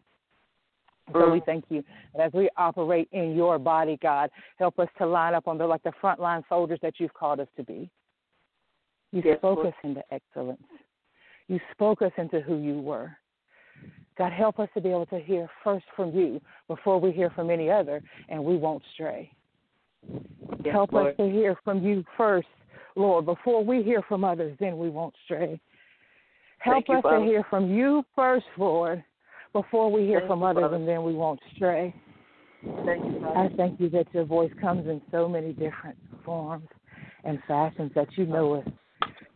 So 1.12 1.30
we 1.30 1.40
mm. 1.40 1.46
thank 1.46 1.64
you. 1.68 1.84
And 2.14 2.22
as 2.22 2.32
we 2.32 2.48
operate 2.56 3.08
in 3.12 3.36
your 3.36 3.58
body, 3.58 3.98
God, 4.02 4.30
help 4.58 4.78
us 4.78 4.88
to 4.98 5.06
line 5.06 5.34
up 5.34 5.46
on 5.46 5.56
the 5.56 5.66
like 5.66 5.82
the 5.84 5.92
frontline 6.02 6.42
soldiers 6.48 6.80
that 6.82 6.94
you've 6.98 7.14
called 7.14 7.38
us 7.40 7.48
to 7.56 7.62
be. 7.62 7.88
You 9.12 9.22
yes, 9.24 9.38
spoke 9.38 9.58
Lord. 9.58 9.68
us 9.68 9.74
into 9.84 10.02
excellence. 10.10 10.62
You 11.48 11.60
spoke 11.72 12.02
us 12.02 12.10
into 12.18 12.40
who 12.40 12.56
you 12.56 12.80
were. 12.80 13.16
God, 14.18 14.32
help 14.32 14.58
us 14.58 14.68
to 14.74 14.80
be 14.80 14.88
able 14.88 15.06
to 15.06 15.20
hear 15.20 15.48
first 15.62 15.84
from 15.94 16.12
you 16.12 16.40
before 16.68 16.98
we 16.98 17.12
hear 17.12 17.30
from 17.30 17.50
any 17.50 17.70
other, 17.70 18.02
and 18.28 18.42
we 18.42 18.56
won't 18.56 18.82
stray. 18.94 19.30
Yes, 20.64 20.72
help 20.72 20.92
Lord. 20.92 21.08
us 21.08 21.16
to 21.18 21.30
hear 21.30 21.56
from 21.64 21.82
you 21.84 22.04
first, 22.16 22.48
Lord, 22.94 23.26
before 23.26 23.64
we 23.64 23.82
hear 23.82 24.02
from 24.08 24.24
others, 24.24 24.56
then 24.58 24.78
we 24.78 24.88
won't 24.88 25.14
stray. 25.24 25.60
Help 26.58 26.86
Thank 26.86 26.98
us 26.98 27.10
you, 27.10 27.18
to 27.18 27.24
hear 27.24 27.46
from 27.48 27.70
you 27.70 28.04
first, 28.14 28.46
Lord, 28.58 29.04
before 29.52 29.90
we 29.90 30.02
hear 30.02 30.20
thank 30.20 30.30
from 30.30 30.40
you, 30.40 30.46
others, 30.46 30.62
Father. 30.62 30.76
and 30.76 30.88
then 30.88 31.04
we 31.04 31.14
won't 31.14 31.40
stray. 31.54 31.94
Thank 32.84 33.04
you, 33.04 33.26
I 33.26 33.48
thank 33.56 33.78
you 33.78 33.88
that 33.90 34.06
your 34.12 34.24
voice 34.24 34.50
comes 34.60 34.88
in 34.88 35.00
so 35.10 35.28
many 35.28 35.52
different 35.52 35.96
forms 36.24 36.68
and 37.24 37.38
fashions 37.46 37.92
that 37.94 38.08
you 38.16 38.26
know 38.26 38.54
us. 38.54 38.68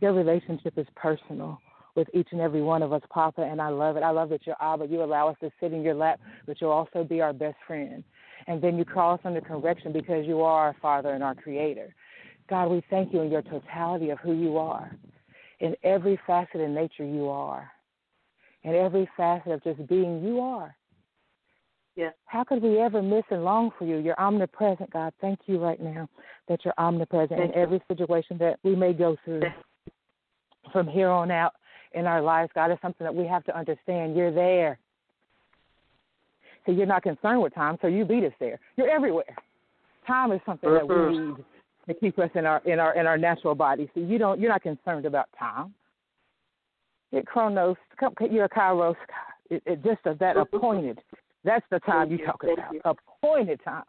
Your 0.01 0.15
relationship 0.15 0.75
is 0.79 0.87
personal 0.97 1.61
with 1.95 2.09
each 2.15 2.29
and 2.33 2.41
every 2.41 2.63
one 2.63 2.83
of 2.83 2.93
us, 2.93 3.03
Papa, 3.11 3.43
and 3.43 3.61
I 3.61 3.69
love 3.69 3.97
it. 3.97 4.03
I 4.03 4.11
love 4.11 4.31
that 4.31 4.47
you're 4.47 4.57
Abba. 4.61 4.87
You 4.87 5.03
allow 5.03 5.29
us 5.29 5.37
to 5.41 5.51
sit 5.61 5.73
in 5.73 5.83
your 5.83 5.95
lap, 5.95 6.21
but 6.47 6.61
you'll 6.61 6.71
also 6.71 7.05
be 7.05 7.21
our 7.21 7.33
best 7.33 7.57
friend. 7.67 8.03
And 8.47 8.63
then 8.63 8.79
you 8.79 8.85
call 8.85 9.15
us 9.15 9.21
under 9.25 9.41
correction 9.41 9.93
because 9.93 10.27
you 10.27 10.41
are 10.41 10.67
our 10.67 10.77
Father 10.81 11.11
and 11.11 11.23
our 11.23 11.35
Creator. 11.35 11.95
God, 12.49 12.69
we 12.69 12.83
thank 12.91 13.13
you 13.13 13.21
in 13.21 13.31
your 13.31 13.43
totality 13.43 14.11
of 14.11 14.19
who 14.19 14.35
you 14.35 14.57
are. 14.59 14.97
In 15.61 15.77
every 15.85 16.19
facet 16.27 16.61
and 16.61 16.75
nature, 16.75 17.05
you 17.05 17.29
are. 17.29 17.71
In 18.63 18.75
every 18.75 19.09
facet 19.17 19.53
of 19.53 19.63
just 19.63 19.87
being, 19.89 20.25
you 20.25 20.41
are. 20.41 20.75
Yes. 21.97 22.15
How 22.25 22.45
could 22.45 22.63
we 22.63 22.79
ever 22.79 23.03
miss 23.03 23.25
and 23.31 23.45
long 23.45 23.71
for 23.79 23.85
you? 23.85 23.99
You're 23.99 24.19
omnipresent, 24.19 24.91
God. 24.91 25.13
Thank 25.21 25.41
you 25.47 25.59
right 25.59 25.81
now 25.81 26.09
that 26.49 26.65
you're 26.65 26.75
omnipresent 26.79 27.39
Thank 27.39 27.53
in 27.53 27.59
you. 27.59 27.63
every 27.63 27.83
situation 27.89 28.39
that 28.39 28.59
we 28.63 28.75
may 28.75 28.93
go 28.93 29.17
through 29.25 29.43
from 30.73 30.87
here 30.87 31.11
on 31.11 31.31
out 31.31 31.55
in 31.93 32.07
our 32.07 32.23
lives, 32.23 32.51
God, 32.55 32.71
is 32.71 32.79
something 32.81 33.05
that 33.05 33.15
we 33.15 33.27
have 33.27 33.45
to 33.45 33.57
understand. 33.57 34.17
You're 34.17 34.33
there. 34.33 34.79
So 36.67 36.73
you're 36.73 36.87
not 36.87 37.03
concerned 37.03 37.41
with 37.43 37.55
time, 37.55 37.79
so 37.81 37.87
you 37.89 38.05
beat 38.05 38.25
us 38.25 38.33
there. 38.39 38.59
You're 38.77 38.91
everywhere. 38.91 39.35
Time 40.07 40.33
is 40.33 40.41
something 40.47 40.73
that 40.73 40.87
we 40.87 40.95
Mm-hmm. 40.95 41.37
need 41.37 41.45
to 41.89 41.95
keep 41.95 42.19
us 42.19 42.31
in 42.35 42.47
our 42.47 42.61
in 42.67 42.79
our 42.79 42.95
in 42.95 43.07
our 43.07 43.17
natural 43.19 43.55
body. 43.55 43.91
So 43.95 44.01
you 44.01 44.19
don't 44.19 44.39
you're 44.41 44.51
not 44.51 44.63
concerned 44.63 45.07
about 45.07 45.29
time. 45.39 45.75
It 47.13 47.27
chronos, 47.27 47.77
you're 48.31 48.45
a 48.45 48.49
kairos. 48.49 48.95
It, 49.49 49.63
it 49.67 49.83
just 49.83 50.05
of 50.07 50.19
that 50.21 50.37
Mm-hmm. 50.37 50.57
appointed. 50.57 51.01
That's 51.43 51.65
the 51.71 51.81
time 51.81 52.09
Thank 52.09 52.13
you 52.13 52.19
you. 52.19 52.27
talk 52.27 52.43
about. 52.45 52.73
you. 52.75 52.81
Appointed 52.85 53.61
time. 53.65 53.85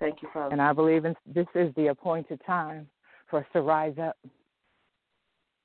Thank 0.00 0.22
you, 0.22 0.28
Father. 0.32 0.52
And 0.52 0.60
I 0.62 0.72
believe 0.72 1.04
in, 1.04 1.14
this 1.26 1.46
is 1.54 1.74
the 1.76 1.88
appointed 1.88 2.40
time 2.46 2.88
for 3.28 3.40
us 3.40 3.46
to 3.52 3.60
rise 3.60 3.94
up 4.02 4.16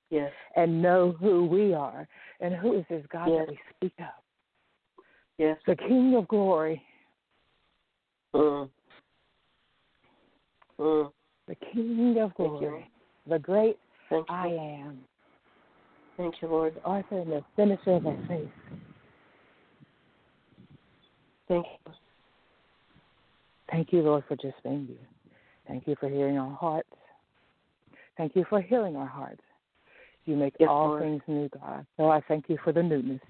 yes. 0.10 0.32
and 0.56 0.82
know 0.82 1.16
who 1.20 1.46
we 1.46 1.74
are 1.74 2.08
and 2.42 2.54
who 2.54 2.78
is 2.78 2.86
this 2.90 3.04
God 3.12 3.30
Yes. 3.30 3.46
that 3.48 3.50
we 3.50 3.60
speak 3.78 3.94
of. 4.00 4.25
Yes. 5.38 5.58
The 5.68 5.76
King 5.76 6.16
of 6.16 6.28
Glory, 6.28 6.82
Mm. 8.34 8.70
Mm. 10.80 11.12
the 11.48 11.56
King 11.74 12.18
of 12.20 12.32
you. 12.38 12.46
Glory, 12.48 12.90
the 13.28 13.40
great 13.40 13.78
Thank 14.10 14.30
you. 14.30 14.36
I 14.36 14.48
am, 14.48 15.04
Thank 16.18 16.42
you, 16.42 16.48
Lord. 16.48 16.80
Author 16.86 17.20
and 17.20 17.32
the 17.32 17.44
finisher 17.56 17.92
of 17.92 18.08
our 18.08 18.18
faith. 18.28 18.50
Thank 21.48 21.66
you. 21.66 21.94
Thank 23.70 23.92
you, 23.94 24.02
Lord, 24.02 24.24
for 24.28 24.36
just 24.38 24.62
being 24.64 24.88
you. 24.90 24.98
Thank 25.68 25.88
you 25.88 25.96
for 26.00 26.08
hearing 26.08 26.38
our 26.38 26.56
hearts. 26.56 26.88
Thank 28.18 28.36
you 28.36 28.46
for 28.50 28.62
healing 28.62 28.96
our 28.96 29.08
hearts. 29.08 29.42
You 30.26 30.36
make 30.38 30.54
Yes, 30.60 30.70
all 30.70 30.90
Lord. 30.90 31.02
things 31.02 31.22
new, 31.28 31.50
God. 31.50 31.86
So 31.98 32.10
I 32.10 32.22
thank 32.28 32.48
you 32.50 32.58
for 32.64 32.72
the 32.72 32.82
newness. 32.84 33.22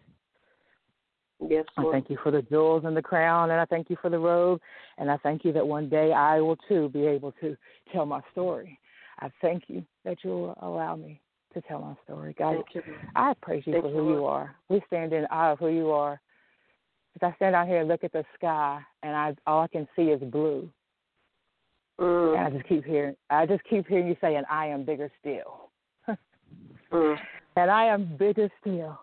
Yes, 1.49 1.65
I 1.77 1.85
thank 1.91 2.09
you 2.09 2.17
for 2.23 2.31
the 2.31 2.41
jewels 2.41 2.83
and 2.85 2.95
the 2.95 3.01
crown, 3.01 3.51
and 3.51 3.59
I 3.59 3.65
thank 3.65 3.89
you 3.89 3.97
for 4.01 4.09
the 4.09 4.19
robe, 4.19 4.61
and 4.97 5.11
I 5.11 5.17
thank 5.17 5.45
you 5.45 5.51
that 5.53 5.65
one 5.65 5.89
day 5.89 6.13
I 6.13 6.39
will 6.39 6.57
too 6.67 6.89
be 6.89 7.05
able 7.05 7.33
to 7.41 7.55
tell 7.91 8.05
my 8.05 8.21
story. 8.31 8.79
I 9.19 9.29
thank 9.41 9.63
you 9.67 9.85
that 10.03 10.17
you 10.23 10.31
will 10.31 10.57
allow 10.61 10.95
me 10.95 11.21
to 11.53 11.61
tell 11.61 11.79
my 11.79 11.95
story. 12.03 12.35
God, 12.37 12.63
you. 12.73 12.83
I 13.15 13.33
praise 13.41 13.63
you 13.65 13.73
Thank 13.73 13.85
for 13.85 13.91
who 13.91 14.09
you 14.09 14.17
Lord. 14.17 14.33
are. 14.33 14.55
We 14.69 14.81
stand 14.87 15.13
in 15.13 15.25
awe 15.31 15.53
of 15.53 15.59
who 15.59 15.69
you 15.69 15.91
are. 15.91 16.19
As 17.15 17.31
I 17.31 17.35
stand 17.37 17.55
out 17.55 17.67
here 17.67 17.79
and 17.79 17.87
look 17.87 18.03
at 18.03 18.11
the 18.11 18.25
sky, 18.35 18.81
and 19.03 19.15
I 19.15 19.35
all 19.47 19.61
I 19.61 19.67
can 19.67 19.87
see 19.95 20.03
is 20.03 20.21
blue, 20.21 20.69
and 21.97 22.37
I 22.37 22.49
Mm. 22.49 22.53
just 22.53 22.67
keep 22.67 22.83
hearing, 22.83 23.15
I 23.29 23.45
just 23.45 23.63
keep 23.65 23.87
hearing 23.87 24.07
you 24.07 24.17
saying, 24.19 24.43
"I 24.49 24.67
am 24.67 24.83
bigger 24.83 25.09
still," 25.19 25.69
Mm. 26.91 27.19
and 27.55 27.71
I 27.71 27.85
am 27.85 28.17
bigger 28.17 28.49
still. 28.59 28.99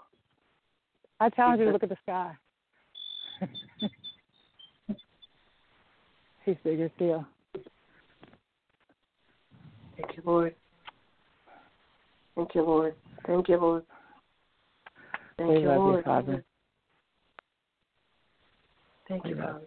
I 1.22 1.28
challenge 1.28 1.60
you 1.60 1.66
to 1.66 1.70
look 1.70 1.84
at 1.84 1.88
the 1.88 1.96
sky. 2.02 2.32
He's 6.44 6.56
bigger 6.64 6.90
still. 6.96 7.24
Thank 9.96 10.16
you, 10.16 10.22
Lord. 10.24 10.56
Thank 12.34 12.56
you, 12.56 12.62
Lord. 12.62 12.96
Thank 13.24 13.48
you, 13.48 13.56
Lord. 13.56 13.84
Thank 15.38 15.50
We 15.50 15.60
you, 15.60 15.68
love 15.68 15.96
you, 15.96 16.02
Father. 16.02 16.44
Thank 19.08 19.24
you, 19.26 19.36
Father. 19.36 19.60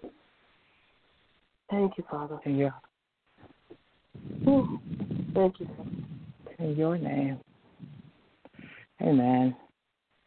Thank 1.69 1.97
you, 1.97 2.03
Father. 2.11 2.39
Your, 2.45 2.73
Whew. 4.43 4.77
Thank 5.33 5.61
you. 5.61 5.69
In 6.59 6.75
your 6.75 6.97
name. 6.97 7.39
Amen. 9.01 9.55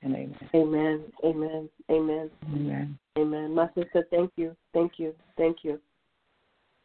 And 0.02 0.14
amen. 0.14 0.50
Amen. 0.54 1.04
Amen. 1.24 1.68
Amen. 1.90 2.30
Amen. 2.52 2.98
Amen. 3.18 3.54
My 3.54 3.66
sister, 3.74 4.06
thank 4.10 4.30
you. 4.36 4.56
Thank 4.72 4.92
you. 4.98 5.14
Thank 5.36 5.58
you. 5.64 5.80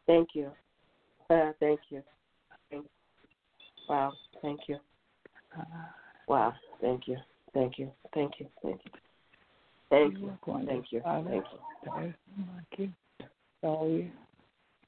Thank 0.06 0.30
you. 0.34 0.50
Uh, 1.30 1.52
thank 1.60 1.80
you. 1.90 2.02
Thank 2.70 2.86
Wow. 3.88 4.12
Thank 4.42 4.60
you. 4.68 4.78
Uh, 5.56 5.62
Wow. 6.26 6.54
Thank 6.80 7.06
you. 7.06 7.16
Thank 7.52 7.78
you. 7.78 7.90
Thank 8.12 8.40
you. 8.40 8.46
Thank 8.62 8.80
you. 8.84 8.90
Thank 9.90 10.18
you. 10.18 10.32
Thank 10.40 10.60
you. 10.60 10.66
Thank 10.66 10.92
you. 10.92 11.00
There 11.04 11.36
is 11.36 12.14
none 12.36 12.48
like 12.70 12.78
you. 12.78 12.92
All 13.62 13.88
you. 13.88 14.10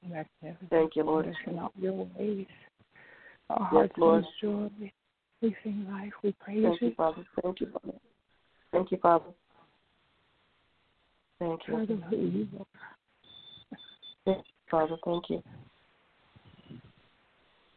Magnificent. 0.03 0.69
Thank 0.69 0.95
you, 0.95 1.03
Lord. 1.03 1.33
all 1.47 1.71
your 1.79 2.07
ways. 2.17 2.45
Our 3.49 3.59
Yes, 3.59 3.69
hearts 3.69 3.93
Lord. 3.97 4.71
We 5.41 5.55
sing 5.63 5.87
life. 5.89 6.13
We 6.23 6.31
praise 6.33 6.63
Thank 6.63 6.81
you. 6.81 6.87
you, 6.89 6.93
Father. 6.95 7.25
Thank 7.41 7.61
you, 7.61 7.67
Father. 7.71 7.96
Thank 8.87 8.91
you, 8.93 8.97
Father. 9.01 9.25
Thank 11.39 11.61
you. 11.67 11.75
of 11.77 11.89
who 12.09 12.15
you 12.15 12.47
are. 12.57 12.65
Thank 14.23 14.37
you, 14.37 14.43
Father. 14.71 14.95
Thank 15.03 15.29
you. 15.29 15.43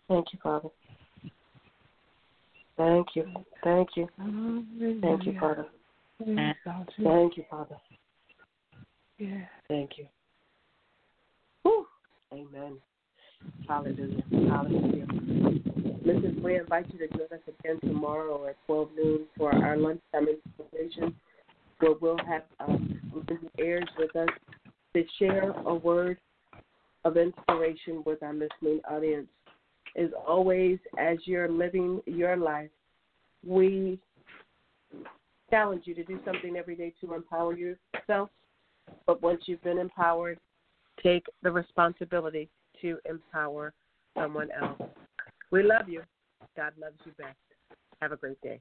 Thank 0.06 0.26
you, 0.32 0.38
Father. 0.40 0.68
Thank 2.76 3.08
you. 3.16 3.24
Thank 3.64 3.88
you. 3.96 4.08
Thank 5.00 5.26
you, 5.26 5.36
Father. 5.40 5.66
Hallelujah. 6.20 6.54
Exalt 6.64 6.88
you. 6.96 7.04
Thank 7.04 7.36
you, 7.36 7.44
Father. 7.50 7.76
Yeah. 9.18 9.46
Thank 9.66 9.90
you. 9.98 10.06
Whew. 11.62 11.86
Amen. 12.32 12.76
Hallelujah. 13.66 14.22
Hallelujah. 14.48 15.06
Mrs. 16.06 16.40
We 16.40 16.56
invite 16.56 16.86
you 16.92 16.98
to 17.00 17.08
join 17.08 17.26
us 17.32 17.40
again 17.48 17.80
tomorrow 17.80 18.46
at 18.46 18.56
12 18.66 18.88
noon 18.96 19.20
for 19.36 19.52
our 19.52 19.76
lunch 19.76 20.00
lunchtime 20.14 20.36
where 21.78 21.94
we'll 22.00 22.18
have 22.26 22.42
um, 22.60 23.00
Mrs. 23.14 23.86
With 23.98 24.14
us 24.16 24.28
to 24.94 25.04
share 25.18 25.50
a 25.50 25.74
word 25.74 26.18
of 27.04 27.16
inspiration 27.16 28.02
with 28.04 28.22
our 28.22 28.34
listening 28.34 28.80
audience. 28.90 29.28
As 29.96 30.08
always, 30.26 30.78
as 30.98 31.18
you're 31.24 31.48
living 31.48 32.00
your 32.06 32.36
life, 32.36 32.70
we 33.46 33.98
challenge 35.50 35.82
you 35.86 35.94
to 35.94 36.04
do 36.04 36.20
something 36.24 36.56
every 36.56 36.76
day 36.76 36.92
to 37.00 37.14
empower 37.14 37.56
yourself. 37.56 38.30
But 39.06 39.22
once 39.22 39.42
you've 39.46 39.62
been 39.62 39.78
empowered, 39.78 40.38
take 41.02 41.26
the 41.42 41.50
responsibility 41.50 42.48
to 42.82 42.98
empower 43.08 43.72
someone 44.16 44.48
else. 44.60 44.80
We 45.50 45.62
love 45.62 45.88
you. 45.88 46.02
God 46.56 46.72
loves 46.80 46.96
you 47.04 47.12
best. 47.18 47.36
Have 48.00 48.12
a 48.12 48.16
great 48.16 48.40
day. 48.42 48.60